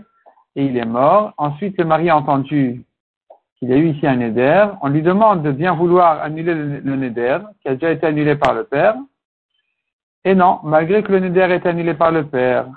et 0.55 0.65
il 0.65 0.77
est 0.77 0.85
mort. 0.85 1.33
Ensuite, 1.37 1.77
le 1.77 1.85
mari 1.85 2.09
a 2.09 2.17
entendu 2.17 2.85
qu'il 3.57 3.69
y 3.69 3.73
a 3.73 3.77
eu 3.77 3.89
ici 3.89 4.05
un 4.05 4.17
Neder. 4.17 4.67
On 4.81 4.89
lui 4.89 5.01
demande 5.01 5.43
de 5.43 5.51
bien 5.51 5.73
vouloir 5.73 6.21
annuler 6.21 6.53
le, 6.53 6.79
le 6.79 7.09
qui 7.61 7.67
a 7.67 7.73
déjà 7.73 7.91
été 7.91 8.05
annulé 8.05 8.35
par 8.35 8.53
le 8.53 8.65
père. 8.65 8.95
Et 10.23 10.35
non, 10.35 10.59
malgré 10.63 11.03
que 11.03 11.11
le 11.11 11.19
Neder 11.19 11.53
est 11.53 11.65
annulé 11.65 11.93
par 11.93 12.11
le 12.11 12.25
père, 12.25 12.67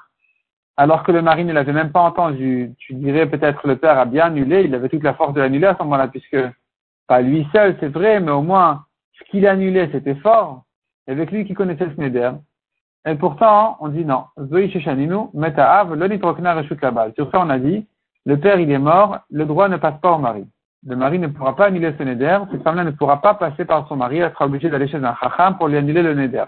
alors 0.77 1.03
que 1.03 1.11
le 1.11 1.23
mari 1.23 1.45
ne 1.45 1.53
l'avait 1.53 1.73
même 1.73 1.91
pas 1.91 2.03
entendu, 2.03 2.73
tu 2.79 2.95
dirais 2.95 3.27
peut-être 3.27 3.67
le 3.67 3.77
père 3.77 3.99
a 3.99 4.05
bien 4.05 4.27
annulé, 4.27 4.63
il 4.63 4.75
avait 4.75 4.89
toute 4.89 5.03
la 5.03 5.15
force 5.15 5.35
de 5.35 5.41
l'annuler 5.41 5.67
à 5.67 5.75
ce 5.75 5.83
moment-là, 5.83 6.07
puisque 6.07 6.37
pas 7.09 7.21
lui 7.21 7.49
seul, 7.53 7.77
c'est 7.81 7.89
vrai, 7.89 8.21
mais 8.21 8.31
au 8.31 8.43
moins, 8.43 8.85
ce 9.19 9.25
qu'il 9.31 9.47
annulait, 9.47 9.89
c'était 9.93 10.15
fort. 10.17 10.65
Avec 11.07 11.31
lui 11.31 11.45
qui 11.45 11.55
connaissait 11.55 11.89
ce 11.95 12.01
neder. 12.01 12.33
Et 13.07 13.15
pourtant, 13.15 13.77
on 13.81 13.89
dit 13.89 14.05
non. 14.05 14.25
Sur 14.37 14.51
ça, 17.31 17.41
on 17.41 17.51
a 17.51 17.59
dit, 17.59 17.87
le 18.27 18.37
père, 18.39 18.61
il 18.61 18.71
est 18.71 18.79
mort, 18.79 19.21
le 19.31 19.47
droit 19.47 19.69
ne 19.69 19.77
passe 19.79 19.99
pas 20.01 20.13
au 20.13 20.19
mari. 20.19 20.45
Le 20.87 20.97
mari 20.97 21.19
ne 21.19 21.29
pourra 21.29 21.57
pas 21.57 21.67
annuler 21.67 21.95
ce 21.97 22.03
neder, 22.03 22.39
cette 22.53 22.63
femme-là 22.63 22.85
ne 22.85 22.91
pourra 22.91 23.21
pas 23.21 23.35
passer 23.35 23.65
par 23.65 23.89
son 23.89 23.97
mari, 23.97 24.19
elle 24.19 24.31
sera 24.33 24.45
obligée 24.45 24.69
d'aller 24.69 24.87
chez 24.87 24.99
un 24.99 25.15
chacham 25.17 25.57
pour 25.57 25.69
lui 25.69 25.77
annuler 25.77 26.03
le 26.03 26.15
neder. 26.15 26.45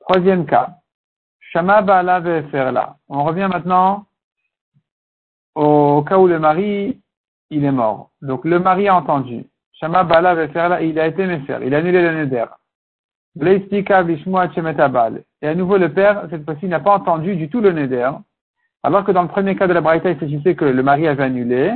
Troisième 0.00 0.44
cas. 0.44 0.76
Shama 1.38 1.82
Ba'ala 1.82 2.20
là. 2.72 2.96
On 3.08 3.24
revient 3.24 3.48
maintenant 3.50 4.06
au 5.54 6.02
cas 6.02 6.18
où 6.18 6.26
le 6.26 6.38
mari 6.38 7.00
il 7.50 7.64
est 7.64 7.72
mort. 7.72 8.10
Donc 8.20 8.44
le 8.44 8.58
mari 8.58 8.88
a 8.88 8.96
entendu. 8.96 9.46
Shama 9.74 10.04
Bala 10.04 10.34
là, 10.34 10.82
il 10.82 10.98
a 10.98 11.06
été 11.06 11.26
méfer, 11.26 11.60
il 11.64 11.74
a 11.74 11.78
annulé 11.78 12.02
le 12.02 12.24
neder. 12.24 12.46
Et 15.42 15.48
à 15.48 15.54
nouveau 15.54 15.76
le 15.76 15.92
père, 15.92 16.26
cette 16.30 16.44
fois-ci, 16.44 16.66
n'a 16.66 16.78
pas 16.78 16.94
entendu 16.94 17.34
du 17.34 17.48
tout 17.48 17.60
le 17.60 17.72
neder. 17.72 18.10
Alors 18.84 19.04
que 19.04 19.10
dans 19.10 19.22
le 19.22 19.28
premier 19.28 19.56
cas 19.56 19.66
de 19.66 19.72
la 19.72 19.80
Braïta, 19.80 20.10
il 20.10 20.20
s'agissait 20.20 20.54
que 20.54 20.64
le 20.64 20.82
mari 20.82 21.08
avait 21.08 21.24
annulé 21.24 21.72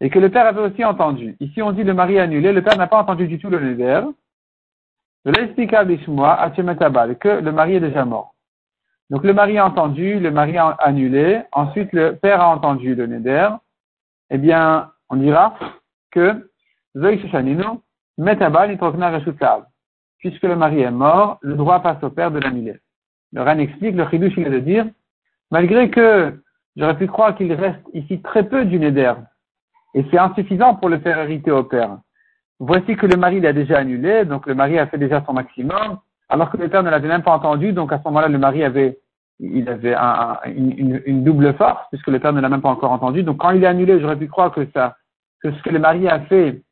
et 0.00 0.10
que 0.10 0.18
le 0.18 0.30
père 0.30 0.46
avait 0.46 0.62
aussi 0.62 0.84
entendu. 0.84 1.36
Ici, 1.40 1.62
on 1.62 1.72
dit 1.72 1.84
le 1.84 1.94
mari 1.94 2.18
a 2.18 2.24
annulé, 2.24 2.52
le 2.52 2.62
père 2.62 2.76
n'a 2.76 2.88
pas 2.88 2.98
entendu 2.98 3.28
du 3.28 3.38
tout 3.38 3.50
le 3.50 3.60
neder. 3.60 4.02
que 5.24 7.28
le 7.28 7.52
mari 7.52 7.76
est 7.76 7.80
déjà 7.80 8.04
mort. 8.04 8.34
Donc 9.10 9.24
le 9.24 9.34
mari 9.34 9.58
a 9.58 9.66
entendu, 9.66 10.18
le 10.18 10.30
mari 10.30 10.56
a 10.56 10.68
annulé, 10.80 11.42
ensuite 11.52 11.92
le 11.92 12.16
père 12.16 12.40
a 12.40 12.48
entendu 12.48 12.94
le 12.94 13.06
neder, 13.06 13.48
eh 14.30 14.38
bien, 14.38 14.90
on 15.10 15.16
dira 15.16 15.54
que 16.10 16.49
Puisque 20.18 20.42
le 20.42 20.56
mari 20.56 20.80
est 20.80 20.90
mort, 20.90 21.38
le 21.40 21.54
droit 21.54 21.80
passe 21.80 22.02
au 22.02 22.10
père 22.10 22.30
de 22.30 22.38
l'annuler. 22.38 22.78
Le 23.32 23.42
Ran 23.42 23.58
explique, 23.58 23.94
le 23.94 24.08
chidouche, 24.08 24.34
il 24.36 24.46
est 24.46 24.50
de 24.50 24.58
dire, 24.58 24.86
malgré 25.50 25.88
que 25.90 26.34
j'aurais 26.76 26.96
pu 26.96 27.06
croire 27.06 27.36
qu'il 27.36 27.52
reste 27.52 27.80
ici 27.94 28.20
très 28.20 28.48
peu 28.48 28.64
du 28.64 28.78
neder, 28.78 29.14
et 29.94 30.04
c'est 30.10 30.18
insuffisant 30.18 30.74
pour 30.74 30.88
le 30.88 30.98
faire 30.98 31.18
hériter 31.18 31.50
au 31.50 31.62
père. 31.64 31.98
Voici 32.58 32.96
que 32.96 33.06
le 33.06 33.16
mari 33.16 33.40
l'a 33.40 33.52
déjà 33.52 33.78
annulé, 33.78 34.24
donc 34.24 34.46
le 34.46 34.54
mari 34.54 34.78
a 34.78 34.86
fait 34.86 34.98
déjà 34.98 35.24
son 35.24 35.32
maximum, 35.32 35.98
alors 36.28 36.50
que 36.50 36.56
le 36.56 36.68
père 36.68 36.82
ne 36.82 36.90
l'avait 36.90 37.08
même 37.08 37.22
pas 37.22 37.32
entendu, 37.32 37.72
donc 37.72 37.92
à 37.92 37.98
ce 37.98 38.04
moment-là, 38.04 38.28
le 38.28 38.38
mari 38.38 38.64
avait 38.64 38.98
il 39.40 39.68
avait 39.68 39.94
un, 39.94 40.38
une, 40.46 41.02
une, 41.06 41.24
double 41.24 41.54
force, 41.54 41.82
puisque 41.90 42.08
le 42.08 42.18
père 42.18 42.32
ne 42.32 42.40
l'a 42.40 42.48
même 42.48 42.60
pas 42.60 42.68
encore 42.68 42.92
entendu. 42.92 43.22
Donc 43.22 43.38
quand 43.38 43.50
il 43.50 43.64
est 43.64 43.66
annulé, 43.66 43.98
j'aurais 43.98 44.18
pu 44.18 44.28
croire 44.28 44.52
que 44.52 44.66
ça, 44.74 44.96
que 45.42 45.50
ce 45.50 45.62
que 45.62 45.70
le 45.70 45.78
mari 45.78 46.08
a 46.08 46.20
fait, 46.20 46.62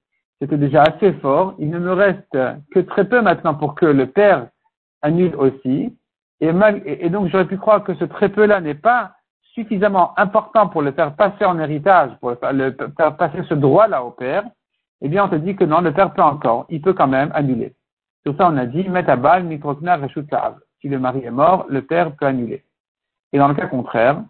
c'était 0.40 0.56
déjà 0.56 0.82
assez 0.82 1.12
fort. 1.14 1.54
Il 1.58 1.70
ne 1.70 1.78
me 1.78 1.92
reste 1.92 2.38
que 2.72 2.80
très 2.80 3.08
peu 3.08 3.20
maintenant 3.20 3.54
pour 3.54 3.74
que 3.74 3.86
le 3.86 4.06
père 4.06 4.48
annule 5.02 5.34
aussi. 5.36 5.96
Et, 6.40 7.10
donc 7.10 7.28
j'aurais 7.28 7.46
pu 7.46 7.58
croire 7.58 7.82
que 7.82 7.94
ce 7.94 8.04
très 8.04 8.28
peu-là 8.28 8.60
n'est 8.60 8.74
pas 8.74 9.12
suffisamment 9.54 10.16
important 10.18 10.68
pour 10.68 10.82
le 10.82 10.92
faire 10.92 11.16
passer 11.16 11.44
en 11.44 11.58
héritage, 11.58 12.12
pour 12.20 12.36
le, 12.52 12.76
faire 12.96 13.16
passer 13.16 13.42
ce 13.48 13.54
droit-là 13.54 14.04
au 14.04 14.12
père. 14.12 14.44
Eh 15.00 15.08
bien, 15.08 15.24
on 15.24 15.28
te 15.28 15.34
dit 15.34 15.56
que 15.56 15.64
non, 15.64 15.80
le 15.80 15.92
père 15.92 16.12
peut 16.12 16.22
encore, 16.22 16.66
il 16.68 16.80
peut 16.80 16.92
quand 16.92 17.08
même 17.08 17.30
annuler. 17.34 17.74
Sur 18.24 18.36
ça, 18.36 18.48
on 18.48 18.56
a 18.56 18.66
dit, 18.66 18.88
metabal, 18.88 19.44
mikrokna, 19.44 19.96
reshut 19.96 20.28
si 20.80 20.88
le 20.88 20.98
mari 20.98 21.24
est 21.24 21.30
mort, 21.30 21.66
le 21.68 21.82
père 21.82 22.14
peut 22.14 22.26
annuler. 22.26 22.64
Et 23.32 23.38
dans 23.38 23.48
le 23.48 23.54
cas 23.54 23.66
contraire, 23.66 24.22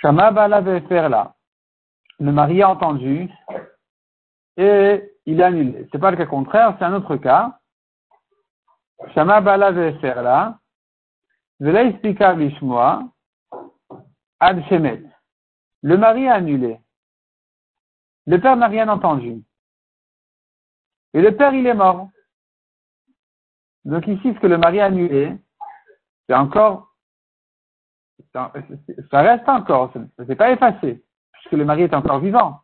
Shama 0.00 0.32
faire 0.88 1.08
là. 1.08 1.34
Le 2.18 2.32
mari 2.32 2.62
a 2.62 2.70
entendu 2.70 3.30
et 4.56 5.12
il 5.26 5.42
a 5.42 5.46
annulé. 5.46 5.86
C'est 5.92 5.98
pas 5.98 6.10
le 6.10 6.16
cas 6.16 6.26
contraire, 6.26 6.74
c'est 6.78 6.84
un 6.84 6.94
autre 6.94 7.16
cas. 7.16 7.58
Shama 9.14 9.42
faire 9.42 10.22
là. 10.22 10.58
Ad 14.38 14.64
Shemet. 14.68 15.02
Le 15.82 15.96
mari 15.96 16.28
a 16.28 16.34
annulé. 16.34 16.78
Le 18.26 18.40
père 18.40 18.56
n'a 18.56 18.66
rien 18.66 18.88
entendu. 18.88 19.42
Et 21.14 21.20
le 21.20 21.36
père, 21.36 21.54
il 21.54 21.66
est 21.66 21.74
mort. 21.74 22.10
Donc 23.84 24.06
ici, 24.06 24.34
ce 24.34 24.40
que 24.40 24.46
le 24.46 24.58
mari 24.58 24.80
a 24.80 24.86
annulé, 24.86 25.36
c'est 26.28 26.34
encore, 26.34 26.92
ça 28.32 28.50
reste 29.12 29.48
encore, 29.48 29.92
ça 29.92 30.24
n'est 30.24 30.34
pas 30.34 30.50
effacé, 30.50 31.04
puisque 31.32 31.52
le 31.52 31.64
mari 31.64 31.82
est 31.82 31.94
encore 31.94 32.18
vivant. 32.18 32.62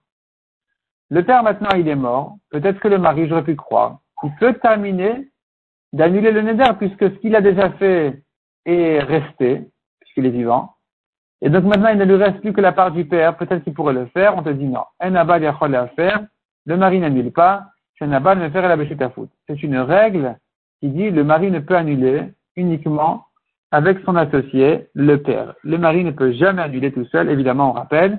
Le 1.13 1.23
père 1.23 1.43
maintenant, 1.43 1.77
il 1.77 1.87
est 1.89 1.95
mort. 1.95 2.39
Peut-être 2.51 2.81
que 2.81 2.89
le 2.89 2.97
mari, 2.97 3.29
j'aurais 3.29 3.45
pu 3.45 3.55
croire, 3.55 3.99
il 4.23 4.35
peut 4.41 4.55
terminer 4.55 5.29
d'annuler 5.93 6.33
le 6.33 6.41
neder, 6.41 6.73
puisque 6.79 7.03
ce 7.03 7.19
qu'il 7.19 7.37
a 7.37 7.43
déjà 7.43 7.69
fait 7.73 8.23
est 8.65 8.99
resté, 9.01 9.69
puisqu'il 10.01 10.25
est 10.25 10.31
vivant. 10.31 10.73
Et 11.43 11.51
donc 11.51 11.65
maintenant, 11.65 11.91
il 11.91 11.99
ne 11.99 12.07
lui 12.07 12.15
reste 12.15 12.41
plus 12.41 12.55
que 12.55 12.63
la 12.63 12.73
part 12.73 12.93
du 12.93 13.05
père. 13.05 13.37
Peut-être 13.37 13.63
qu'il 13.63 13.75
pourrait 13.75 13.93
le 13.93 14.07
faire. 14.07 14.39
On 14.39 14.43
te 14.43 14.49
dit 14.49 14.65
non. 14.65 14.85
Un 15.01 15.15
abal 15.15 15.45
à 15.45 15.87
faire? 15.89 16.25
Le 16.65 16.77
mari 16.79 16.99
n'annule 16.99 17.31
pas. 17.31 17.67
Abal 18.01 18.39
me 18.39 18.49
faire 18.49 18.67
la 18.67 19.11
foot. 19.11 19.29
C'est 19.47 19.63
une 19.63 19.77
règle 19.77 20.39
qui 20.81 20.89
dit 20.89 21.11
le 21.11 21.25
mari 21.25 21.51
ne 21.51 21.61
peut 21.61 21.77
annuler 21.77 22.33
uniquement 22.57 23.27
avec 23.71 23.99
son 24.07 24.17
associé, 24.17 24.89
le 24.95 25.23
père. 25.23 25.55
Le 25.63 25.77
mari 25.77 26.05
ne 26.05 26.11
peut 26.11 26.33
jamais 26.33 26.63
annuler 26.63 26.91
tout 26.91 27.05
seul, 27.07 27.31
évidemment, 27.31 27.71
on 27.71 27.73
rappelle. 27.73 28.19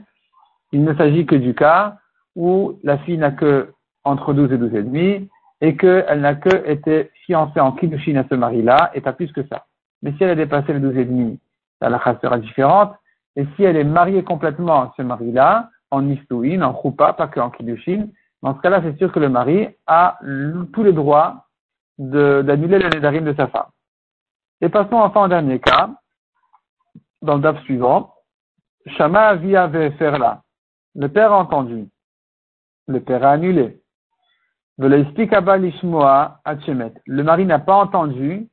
Il 0.71 0.83
ne 0.83 0.93
s'agit 0.93 1.25
que 1.25 1.35
du 1.35 1.53
cas 1.55 1.97
où 2.35 2.79
la 2.83 2.97
fille 2.99 3.17
n'a 3.17 3.31
que 3.31 3.73
entre 4.03 4.33
12 4.33 4.51
et 4.51 4.57
12 4.57 4.75
et 4.75 4.83
demi 4.83 5.29
et 5.61 5.77
qu'elle 5.77 6.21
n'a 6.21 6.35
que 6.35 6.69
été 6.69 7.11
fiancée 7.25 7.59
en 7.59 7.71
kiddushin 7.71 8.15
à 8.17 8.25
ce 8.29 8.35
mari-là 8.35 8.91
et 8.93 9.01
pas 9.01 9.13
plus 9.13 9.31
que 9.31 9.45
ça. 9.47 9.65
Mais 10.01 10.11
si 10.13 10.23
elle 10.23 10.31
a 10.31 10.35
dépassé 10.35 10.73
les 10.73 10.79
12 10.79 10.97
et 10.97 11.05
demi, 11.05 11.39
la 11.79 11.97
race 11.97 12.19
sera 12.21 12.37
différente. 12.37 12.93
Et 13.35 13.45
si 13.55 13.63
elle 13.63 13.77
est 13.77 13.83
mariée 13.83 14.23
complètement 14.23 14.81
à 14.81 14.93
ce 14.97 15.01
mari-là, 15.01 15.69
en 15.91 16.09
istouin, 16.09 16.61
en 16.61 16.79
choupa, 16.81 17.13
pas 17.13 17.27
que 17.27 17.39
en 17.39 17.49
kiddushin, 17.49 18.07
dans 18.41 18.55
ce 18.55 18.61
cas-là, 18.61 18.81
c'est 18.83 18.97
sûr 18.97 19.11
que 19.11 19.19
le 19.19 19.29
mari 19.29 19.69
a 19.87 20.19
tous 20.73 20.83
les 20.83 20.91
droits 20.91 21.45
d'annuler 21.97 22.79
le 22.79 22.89
nédarim 22.89 23.23
de 23.23 23.33
sa 23.33 23.47
femme. 23.47 23.67
Et 24.59 24.69
passons 24.69 24.97
enfin 24.97 25.25
au 25.25 25.27
dernier 25.27 25.59
cas, 25.59 25.89
dans 27.21 27.35
le 27.35 27.41
DAF 27.41 27.61
suivant. 27.63 28.13
Shama 28.85 29.35
via 29.35 29.67
là. 29.67 30.41
Le 30.95 31.07
père 31.07 31.31
a 31.31 31.37
entendu. 31.37 31.87
Le 32.87 32.99
père 32.99 33.23
a 33.23 33.31
annulé. 33.31 33.81
Le 34.77 34.97
mari 37.21 37.45
n'a 37.45 37.59
pas 37.59 37.75
entendu 37.75 38.49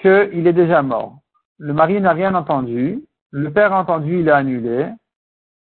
qu'il 0.00 0.46
est 0.46 0.52
déjà 0.52 0.82
mort. 0.82 1.18
Le 1.58 1.72
mari 1.72 2.00
n'a 2.00 2.12
rien 2.12 2.34
entendu. 2.34 3.04
Le 3.30 3.52
père 3.52 3.72
a 3.72 3.80
entendu, 3.80 4.20
il 4.20 4.30
a 4.30 4.36
annulé. 4.36 4.88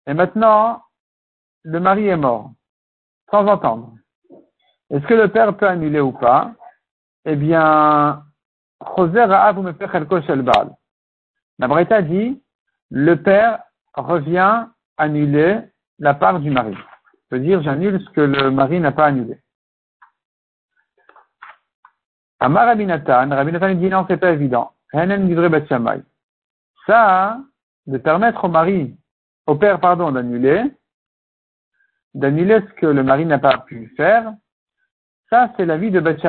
Et 0.07 0.15
maintenant, 0.15 0.83
le 1.63 1.79
mari 1.79 2.09
est 2.09 2.17
mort, 2.17 2.51
sans 3.31 3.47
entendre. 3.47 3.95
Est-ce 4.91 5.07
que 5.07 5.15
le 5.15 5.29
père 5.29 5.57
peut 5.57 5.69
annuler 5.69 6.01
ou 6.01 6.13
pas? 6.13 6.53
Eh 7.25 7.37
bien, 7.37 8.25
la 11.59 11.69
Braïta 11.69 12.03
dit, 12.03 12.43
le 12.91 13.15
père 13.15 13.63
revient 13.95 14.67
annuler 14.97 15.61
la 15.99 16.15
part 16.15 16.41
du 16.41 16.51
mari. 16.51 16.75
Veut 17.31 17.41
dire, 17.41 17.63
j'annule 17.63 18.01
ce 18.01 18.11
que 18.11 18.21
le 18.21 18.51
mari 18.51 18.81
n'a 18.81 18.93
pas 18.93 19.07
annulé. 19.07 19.39
Amar 22.41 22.67
Rabinatan, 22.67 23.31
Rabinatan 23.31 23.75
dit 23.75 23.89
non, 23.89 24.07
c'est 24.09 24.17
pas 24.17 24.33
évident. 24.33 24.73
Ça, 26.87 27.39
de 27.87 27.99
permettre 27.99 28.45
au 28.45 28.49
mari, 28.49 28.97
au 29.47 29.55
père, 29.57 29.79
pardon, 29.79 30.11
d'annuler, 30.11 30.65
d'annuler 32.15 32.61
ce 32.61 32.73
que 32.81 32.87
le 32.87 33.03
mari 33.03 33.27
n'a 33.27 33.39
pas 33.39 33.59
pu 33.59 33.93
faire, 33.97 34.33
ça 35.29 35.53
c'est 35.57 35.67
l'avis 35.67 35.91
de 35.91 36.01
Beth 36.01 36.21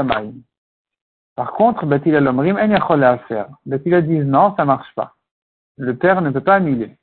Par 1.36 1.54
contre, 1.54 1.86
Beth 1.86 2.06
Hillel 2.06 2.28
Omrim, 2.28 2.58
en 2.58 3.02
à 3.02 3.18
faire. 3.20 3.48
Beth 3.66 3.84
dit 3.84 4.20
non, 4.20 4.56
ça 4.56 4.66
marche 4.66 4.94
pas. 4.96 5.16
Le 5.78 5.96
père 5.98 6.22
ne 6.22 6.30
peut 6.30 6.42
pas 6.42 6.56
annuler. 6.56 6.98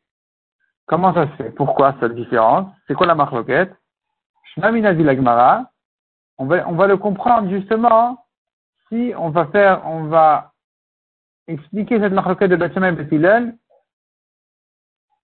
Comment 0.87 1.13
ça 1.13 1.27
se 1.29 1.33
fait? 1.33 1.51
Pourquoi 1.51 1.97
cette 2.01 2.15
différence? 2.15 2.73
C'est 2.87 2.95
quoi 2.95 3.07
la 3.07 3.15
marloquette? 3.15 3.75
On 6.39 6.47
va, 6.47 6.69
on 6.69 6.75
va 6.75 6.87
le 6.87 6.97
comprendre 6.97 7.51
justement 7.51 8.25
si 8.89 9.13
on 9.17 9.31
va 9.31 9.47
faire, 9.47 9.83
on 9.87 10.05
va 10.05 10.53
expliquer 11.47 12.01
cette 12.01 12.13
marloquette 12.13 12.51
de 12.51 12.57
Beth 12.57 12.77
et 12.77 13.19
Beth 13.19 13.55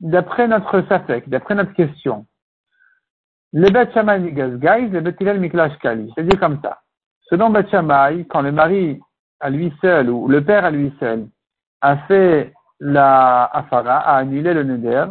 d'après 0.00 0.49
notre 0.49 0.83
safek, 0.88 1.29
d'après 1.29 1.55
notre 1.55 1.73
question. 1.73 2.26
Le 3.53 3.71
Bet 3.71 3.93
Shammai 3.93 4.19
Migasgai, 4.19 4.88
le 4.88 5.00
Bet 5.00 5.38
Miklash 5.38 5.79
Kali. 5.79 6.12
C'est-à-dire 6.14 6.41
comme 6.41 6.61
ça. 6.61 6.81
Selon 7.31 7.50
Bet 7.50 7.69
Shammai, 7.71 8.26
quand 8.29 8.43
le 8.43 8.53
mari 8.53 9.00
à 9.41 9.50
lui 9.50 9.73
seul 9.81 10.11
ou 10.11 10.29
le 10.29 10.45
père 10.45 10.64
à 10.64 10.71
lui 10.71 10.93
seul 10.99 11.29
a 11.81 11.99
fait 12.09 12.53
la 12.81 13.45
afara, 13.45 13.99
a 13.99 14.17
annulé 14.17 14.53
le 14.55 14.64
neder, 14.64 15.07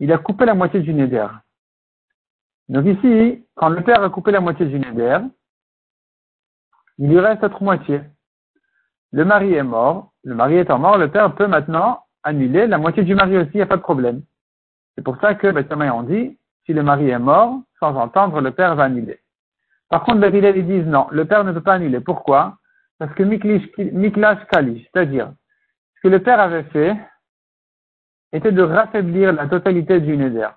il 0.00 0.12
a 0.12 0.18
coupé 0.18 0.46
la 0.46 0.54
moitié 0.54 0.80
du 0.80 0.94
neder. 0.94 1.26
Donc 2.68 2.86
ici, 2.86 3.44
quand 3.54 3.68
le 3.68 3.82
père 3.82 4.02
a 4.02 4.10
coupé 4.10 4.30
la 4.30 4.40
moitié 4.40 4.66
du 4.66 4.78
neder, 4.78 5.18
il 6.98 7.08
lui 7.08 7.20
reste 7.20 7.42
l'autre 7.42 7.62
moitié. 7.62 8.00
Le 9.12 9.24
mari 9.24 9.54
est 9.54 9.62
mort, 9.62 10.12
le 10.22 10.34
mari 10.34 10.56
étant 10.58 10.78
mort, 10.78 10.98
le 10.98 11.10
père 11.10 11.34
peut 11.34 11.46
maintenant 11.46 12.04
annuler 12.22 12.66
la 12.66 12.78
moitié 12.78 13.04
du 13.04 13.14
mari 13.14 13.36
aussi, 13.36 13.50
il 13.54 13.58
n'y 13.58 13.62
a 13.62 13.66
pas 13.66 13.76
de 13.76 13.82
problème. 13.82 14.22
C'est 14.94 15.04
pour 15.04 15.18
ça 15.20 15.34
que 15.34 15.50
Bet 15.50 15.68
Shammai 15.68 15.90
on 15.90 16.02
dit, 16.02 16.38
si 16.64 16.72
le 16.72 16.82
mari 16.82 17.10
est 17.10 17.18
mort, 17.18 17.60
sans 17.78 17.94
entendre, 17.96 18.40
le 18.40 18.50
père 18.50 18.74
va 18.74 18.84
annuler. 18.84 19.20
Par 19.90 20.04
contre, 20.04 20.26
les 20.26 20.58
ils 20.58 20.66
disent 20.66 20.86
non, 20.86 21.06
le 21.10 21.26
père 21.26 21.44
ne 21.44 21.52
peut 21.52 21.60
pas 21.60 21.74
annuler. 21.74 22.00
Pourquoi? 22.00 22.56
Parce 22.98 23.12
que 23.14 23.22
Miklash 23.22 24.46
Kalish, 24.50 24.88
c'est-à-dire, 24.92 25.32
ce 25.96 26.00
que 26.02 26.08
le 26.08 26.22
père 26.22 26.40
avait 26.40 26.64
fait 26.64 26.96
était 28.32 28.52
de 28.52 28.62
raffaiblir 28.62 29.32
la 29.32 29.46
totalité 29.46 30.00
du 30.00 30.16
Neder. 30.16 30.48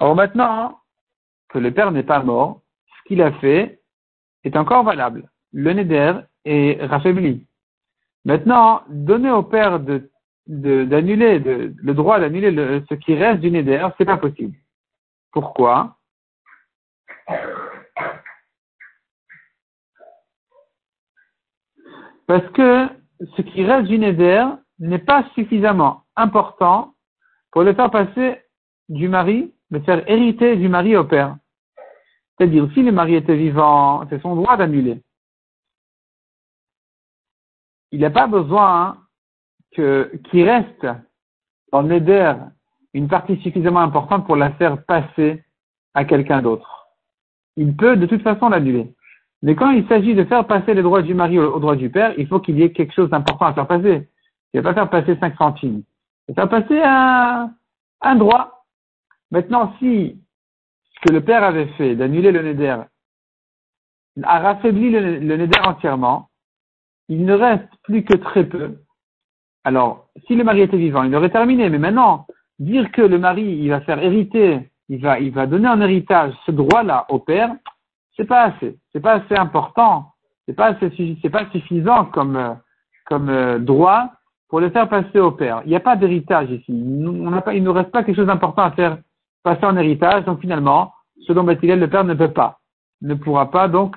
Or 0.00 0.14
maintenant 0.14 0.78
que 1.48 1.58
le 1.58 1.72
père 1.72 1.90
n'est 1.90 2.02
pas 2.02 2.22
mort, 2.22 2.62
ce 2.86 3.08
qu'il 3.08 3.22
a 3.22 3.32
fait 3.32 3.80
est 4.44 4.56
encore 4.56 4.84
valable. 4.84 5.30
Le 5.52 5.72
Neder 5.72 6.20
est 6.44 6.84
raffaibli. 6.84 7.46
Maintenant, 8.24 8.82
donner 8.88 9.30
au 9.30 9.42
père 9.42 9.80
de 9.80 10.10
d'annuler, 10.48 11.40
le 11.40 11.94
droit 11.94 12.20
d'annuler 12.20 12.82
ce 12.88 12.94
qui 12.94 13.14
reste 13.14 13.40
du 13.40 13.50
Neder, 13.50 13.88
c'est 13.98 14.04
pas 14.04 14.16
possible. 14.16 14.56
Pourquoi? 15.32 15.96
Parce 22.28 22.46
que 22.52 22.88
ce 23.36 23.42
qui 23.42 23.64
reste 23.64 23.88
du 23.88 23.98
Neder 23.98 24.46
n'est 24.78 24.98
pas 24.98 25.24
suffisamment 25.34 26.04
important 26.14 26.94
pour 27.50 27.62
le 27.62 27.74
faire 27.74 27.90
passer 27.90 28.40
du 28.88 29.08
mari, 29.08 29.52
le 29.70 29.80
faire 29.80 30.08
hériter 30.08 30.56
du 30.56 30.68
mari 30.68 30.96
au 30.96 31.04
père. 31.04 31.36
C'est-à-dire, 32.36 32.68
si 32.74 32.82
le 32.82 32.92
mari 32.92 33.14
était 33.14 33.36
vivant, 33.36 34.06
c'est 34.08 34.20
son 34.20 34.36
droit 34.36 34.56
d'annuler. 34.56 35.00
Il 37.92 38.00
n'a 38.00 38.10
pas 38.10 38.26
besoin 38.26 38.98
que, 39.74 40.12
qui 40.30 40.42
reste 40.42 40.86
dans 41.72 41.82
l'éder 41.82 42.34
une 42.92 43.08
partie 43.08 43.36
suffisamment 43.42 43.80
importante 43.80 44.26
pour 44.26 44.36
la 44.36 44.50
faire 44.52 44.84
passer 44.84 45.42
à 45.94 46.04
quelqu'un 46.04 46.42
d'autre. 46.42 46.88
Il 47.56 47.74
peut 47.74 47.96
de 47.96 48.06
toute 48.06 48.22
façon 48.22 48.48
l'annuler. 48.48 48.94
Mais 49.42 49.54
quand 49.54 49.70
il 49.70 49.86
s'agit 49.86 50.14
de 50.14 50.24
faire 50.24 50.46
passer 50.46 50.74
les 50.74 50.82
droits 50.82 51.02
du 51.02 51.14
mari 51.14 51.38
au, 51.38 51.58
droit 51.58 51.76
du 51.76 51.90
père, 51.90 52.14
il 52.18 52.26
faut 52.26 52.40
qu'il 52.40 52.58
y 52.58 52.62
ait 52.62 52.72
quelque 52.72 52.94
chose 52.94 53.10
d'important 53.10 53.46
à 53.46 53.54
faire 53.54 53.66
passer. 53.66 54.08
Il 54.52 54.58
ne 54.58 54.62
va 54.62 54.70
pas 54.70 54.80
faire 54.80 54.90
passer 54.90 55.18
5 55.18 55.36
centimes. 55.36 55.82
Il 56.28 56.34
va 56.34 56.48
faire 56.48 56.62
passer 56.62 56.82
un 56.82 58.14
droit. 58.16 58.55
Maintenant, 59.30 59.74
si 59.78 60.20
ce 60.94 61.08
que 61.08 61.12
le 61.12 61.20
père 61.20 61.44
avait 61.44 61.68
fait 61.78 61.96
d'annuler 61.96 62.32
le 62.32 62.42
neder 62.42 62.76
a 64.22 64.38
raffaibli 64.40 64.90
le, 64.90 65.18
le 65.18 65.36
neder 65.36 65.60
entièrement, 65.60 66.30
il 67.08 67.24
ne 67.24 67.34
reste 67.34 67.68
plus 67.82 68.02
que 68.04 68.16
très 68.16 68.44
peu 68.44 68.76
alors, 69.66 70.06
si 70.28 70.36
le 70.36 70.44
mari 70.44 70.60
était 70.60 70.76
vivant, 70.76 71.02
il 71.02 71.14
aurait 71.16 71.28
terminé. 71.28 71.68
Mais 71.68 71.78
maintenant, 71.78 72.28
dire 72.60 72.92
que 72.92 73.02
le 73.02 73.18
mari, 73.18 73.42
il 73.42 73.68
va 73.68 73.80
faire 73.80 73.98
hériter, 73.98 74.70
il 74.88 75.00
va, 75.00 75.18
il 75.18 75.32
va 75.32 75.46
donner 75.46 75.66
en 75.66 75.80
héritage 75.80 76.32
ce 76.46 76.52
droit-là 76.52 77.04
au 77.08 77.18
père, 77.18 77.52
c'est 78.16 78.26
pas 78.26 78.44
assez. 78.44 78.78
C'est 78.92 79.00
pas 79.00 79.14
assez 79.14 79.34
important. 79.34 80.12
C'est 80.46 80.54
pas 80.54 80.66
assez, 80.66 81.18
c'est 81.20 81.30
pas 81.30 81.50
suffisant 81.50 82.04
comme, 82.04 82.56
comme 83.06 83.28
euh, 83.28 83.58
droit 83.58 84.12
pour 84.48 84.60
le 84.60 84.70
faire 84.70 84.88
passer 84.88 85.18
au 85.18 85.32
père. 85.32 85.62
Il 85.64 85.70
n'y 85.70 85.76
a 85.76 85.80
pas 85.80 85.96
d'héritage 85.96 86.48
ici. 86.48 86.66
Il 86.68 87.02
ne 87.02 87.68
reste 87.68 87.90
pas 87.90 88.04
quelque 88.04 88.14
chose 88.14 88.28
d'important 88.28 88.62
à 88.62 88.70
faire 88.70 88.98
passer 89.46 89.64
en 89.64 89.76
héritage. 89.76 90.24
Donc 90.24 90.40
finalement, 90.40 90.92
selon 91.24 91.44
Bethilel, 91.44 91.78
le 91.78 91.88
père 91.88 92.02
ne 92.02 92.14
peut 92.14 92.32
pas, 92.32 92.58
ne 93.00 93.14
pourra 93.14 93.52
pas 93.52 93.68
donc 93.68 93.94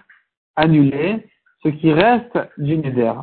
annuler 0.56 1.26
ce 1.64 1.70
qui 1.70 1.92
reste 1.92 2.38
du 2.60 2.78
neder. 2.78 3.14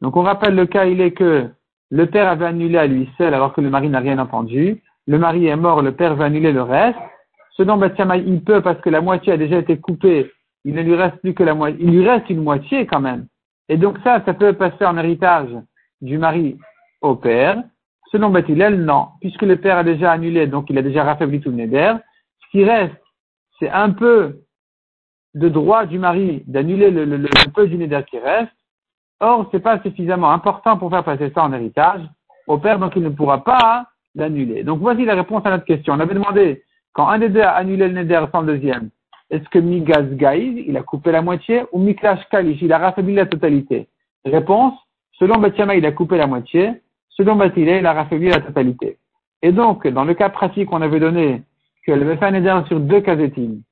Donc 0.00 0.16
on 0.16 0.22
rappelle 0.22 0.56
le 0.56 0.66
cas, 0.66 0.86
il 0.86 1.00
est 1.00 1.12
que 1.12 1.48
le 1.90 2.06
père 2.06 2.28
avait 2.28 2.46
annulé 2.46 2.76
à 2.76 2.88
lui 2.88 3.08
seul 3.16 3.32
alors 3.34 3.52
que 3.52 3.60
le 3.60 3.70
mari 3.70 3.88
n'a 3.88 4.00
rien 4.00 4.18
entendu. 4.18 4.82
Le 5.06 5.18
mari 5.18 5.46
est 5.46 5.54
mort, 5.54 5.80
le 5.80 5.92
père 5.92 6.16
va 6.16 6.24
annuler 6.24 6.52
le 6.52 6.62
reste. 6.62 6.98
Ce 7.56 7.62
dont 7.62 7.76
Batsamaï, 7.76 8.24
il 8.26 8.42
peut 8.42 8.60
parce 8.60 8.80
que 8.80 8.90
la 8.90 9.00
moitié 9.00 9.32
a 9.34 9.36
déjà 9.36 9.58
été 9.58 9.78
coupée, 9.78 10.32
il 10.64 10.74
ne 10.74 10.82
lui 10.82 10.96
reste 10.96 11.18
plus 11.18 11.34
que 11.34 11.44
la 11.44 11.54
moitié, 11.54 11.78
il 11.80 11.92
lui 11.92 12.06
reste 12.06 12.28
une 12.28 12.42
moitié 12.42 12.86
quand 12.86 13.00
même. 13.00 13.26
Et 13.68 13.76
donc 13.76 13.98
ça, 14.02 14.20
ça 14.26 14.34
peut 14.34 14.54
passer 14.54 14.84
en 14.84 14.98
héritage 14.98 15.54
du 16.00 16.18
mari 16.18 16.58
au 17.00 17.14
père. 17.14 17.62
Selon 18.12 18.30
Bathilel, 18.30 18.84
non. 18.84 19.08
Puisque 19.20 19.42
le 19.42 19.56
père 19.56 19.78
a 19.78 19.84
déjà 19.84 20.12
annulé, 20.12 20.46
donc 20.46 20.70
il 20.70 20.78
a 20.78 20.82
déjà 20.82 21.04
raffaibli 21.04 21.40
tout 21.40 21.50
le 21.50 21.56
neder. 21.56 21.94
Ce 22.40 22.50
qui 22.50 22.64
reste, 22.64 22.94
c'est 23.58 23.70
un 23.70 23.90
peu 23.90 24.42
de 25.34 25.48
droit 25.48 25.86
du 25.86 25.98
mari 25.98 26.42
d'annuler 26.46 26.90
le, 26.90 27.04
le, 27.04 27.28
peu 27.54 27.66
du 27.66 27.76
neder 27.76 28.00
qui 28.08 28.18
reste. 28.18 28.52
Or, 29.20 29.48
c'est 29.50 29.60
pas 29.60 29.80
suffisamment 29.82 30.30
important 30.30 30.76
pour 30.76 30.90
faire 30.90 31.04
passer 31.04 31.30
ça 31.34 31.42
en 31.42 31.52
héritage 31.52 32.02
au 32.46 32.58
père, 32.58 32.78
donc 32.78 32.92
il 32.96 33.02
ne 33.02 33.08
pourra 33.08 33.42
pas 33.42 33.86
l'annuler. 34.14 34.62
Donc 34.62 34.80
voici 34.80 35.04
la 35.04 35.14
réponse 35.14 35.44
à 35.44 35.50
notre 35.50 35.64
question. 35.64 35.94
On 35.94 36.00
avait 36.00 36.14
demandé, 36.14 36.62
quand 36.92 37.08
un 37.08 37.18
des 37.18 37.28
deux 37.28 37.40
a 37.40 37.50
annulé 37.50 37.88
le 37.88 37.94
neder 37.94 38.24
sans 38.32 38.42
le 38.42 38.54
deuxième, 38.54 38.90
est-ce 39.30 39.48
que 39.48 39.58
Migaz 39.58 40.06
Gaïd, 40.14 40.64
il 40.66 40.76
a 40.76 40.82
coupé 40.82 41.10
la 41.12 41.22
moitié, 41.22 41.64
ou 41.72 41.80
Miklash 41.80 42.24
Kalish, 42.30 42.62
il 42.62 42.72
a 42.72 42.78
raffaibli 42.78 43.14
la 43.14 43.26
totalité? 43.26 43.88
Réponse, 44.24 44.74
selon 45.18 45.38
Batiama, 45.38 45.74
il 45.74 45.84
a 45.84 45.92
coupé 45.92 46.16
la 46.16 46.26
moitié, 46.26 46.80
selon 47.16 47.36
Bathilé, 47.36 47.78
il 47.78 47.86
a 47.86 47.92
raffaibli 47.92 48.28
la 48.28 48.40
totalité. 48.40 48.98
Et 49.42 49.52
donc, 49.52 49.86
dans 49.86 50.04
le 50.04 50.14
cas 50.14 50.28
pratique 50.28 50.68
qu'on 50.68 50.82
avait 50.82 51.00
donné, 51.00 51.42
qu'elle 51.84 52.02
avait 52.02 52.16
fait 52.16 52.26
un 52.26 52.30
neder 52.32 52.60
sur 52.66 52.80
deux 52.80 53.00
casétines, 53.00 53.62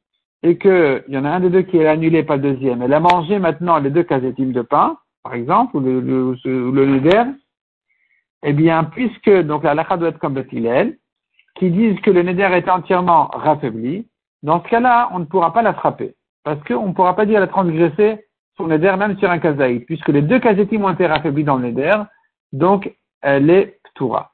et 0.43 0.59
qu'il 0.59 1.05
y 1.09 1.17
en 1.17 1.25
a 1.25 1.31
un 1.31 1.41
des 1.41 1.51
deux 1.51 1.63
qui 1.63 1.79
est 1.79 1.87
annulé, 1.87 2.23
pas 2.23 2.37
le 2.37 2.43
deuxième, 2.43 2.83
elle 2.83 2.93
a 2.93 3.01
mangé 3.01 3.39
maintenant 3.39 3.79
les 3.79 3.91
deux 3.91 4.03
casétines 4.03 4.53
de 4.53 4.63
pain, 4.63 4.99
par 5.23 5.35
exemple, 5.35 5.77
ou 5.77 5.81
le, 5.81 6.01
le, 6.01 6.87
neder, 6.87 7.25
eh 8.43 8.53
bien, 8.53 8.85
puisque 8.85 9.31
donc 9.31 9.65
la 9.65 9.75
lacha 9.75 9.97
doit 9.97 10.11
être 10.11 10.19
comme 10.19 10.35
Bethilel, 10.35 10.99
qui 11.57 11.71
disent 11.71 11.99
que 12.01 12.11
le 12.11 12.23
neder 12.23 12.51
est 12.53 12.69
entièrement 12.69 13.29
raffaibli, 13.33 14.07
dans 14.43 14.63
ce 14.63 14.69
cas-là, 14.69 15.09
on 15.13 15.21
ne 15.21 15.25
pourra 15.25 15.53
pas 15.53 15.63
la 15.63 15.73
frapper. 15.73 16.15
Parce 16.43 16.63
qu'on 16.65 16.89
ne 16.89 16.93
pourra 16.93 17.17
pas 17.17 17.25
dire 17.25 17.41
la 17.41 17.47
transgresser 17.47 18.27
sur 18.57 18.67
le 18.67 18.77
neder, 18.77 18.95
même 18.99 19.19
sur 19.19 19.31
un 19.31 19.39
kazaïd, 19.39 19.87
puisque 19.87 20.11
les 20.11 20.21
deux 20.21 20.41
kazetim 20.41 20.85
ont 20.85 20.91
été 20.91 21.07
raffaiblis 21.07 21.45
dans 21.45 21.57
le 21.57 21.69
neder, 21.69 21.97
donc 22.53 22.93
elle 23.25 23.49
est 23.51 23.81
ptura. 23.85 24.34